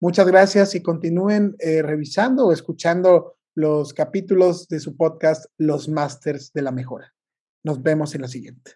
Muchas 0.00 0.26
gracias 0.26 0.74
y 0.74 0.82
continúen 0.82 1.56
eh, 1.58 1.82
revisando 1.82 2.46
o 2.46 2.52
escuchando 2.52 3.38
los 3.54 3.94
capítulos 3.94 4.68
de 4.68 4.78
su 4.78 4.96
podcast 4.96 5.46
Los 5.56 5.88
Masters 5.88 6.52
de 6.52 6.62
la 6.62 6.70
Mejora. 6.70 7.14
Nos 7.64 7.82
vemos 7.82 8.14
en 8.14 8.20
la 8.20 8.28
siguiente. 8.28 8.72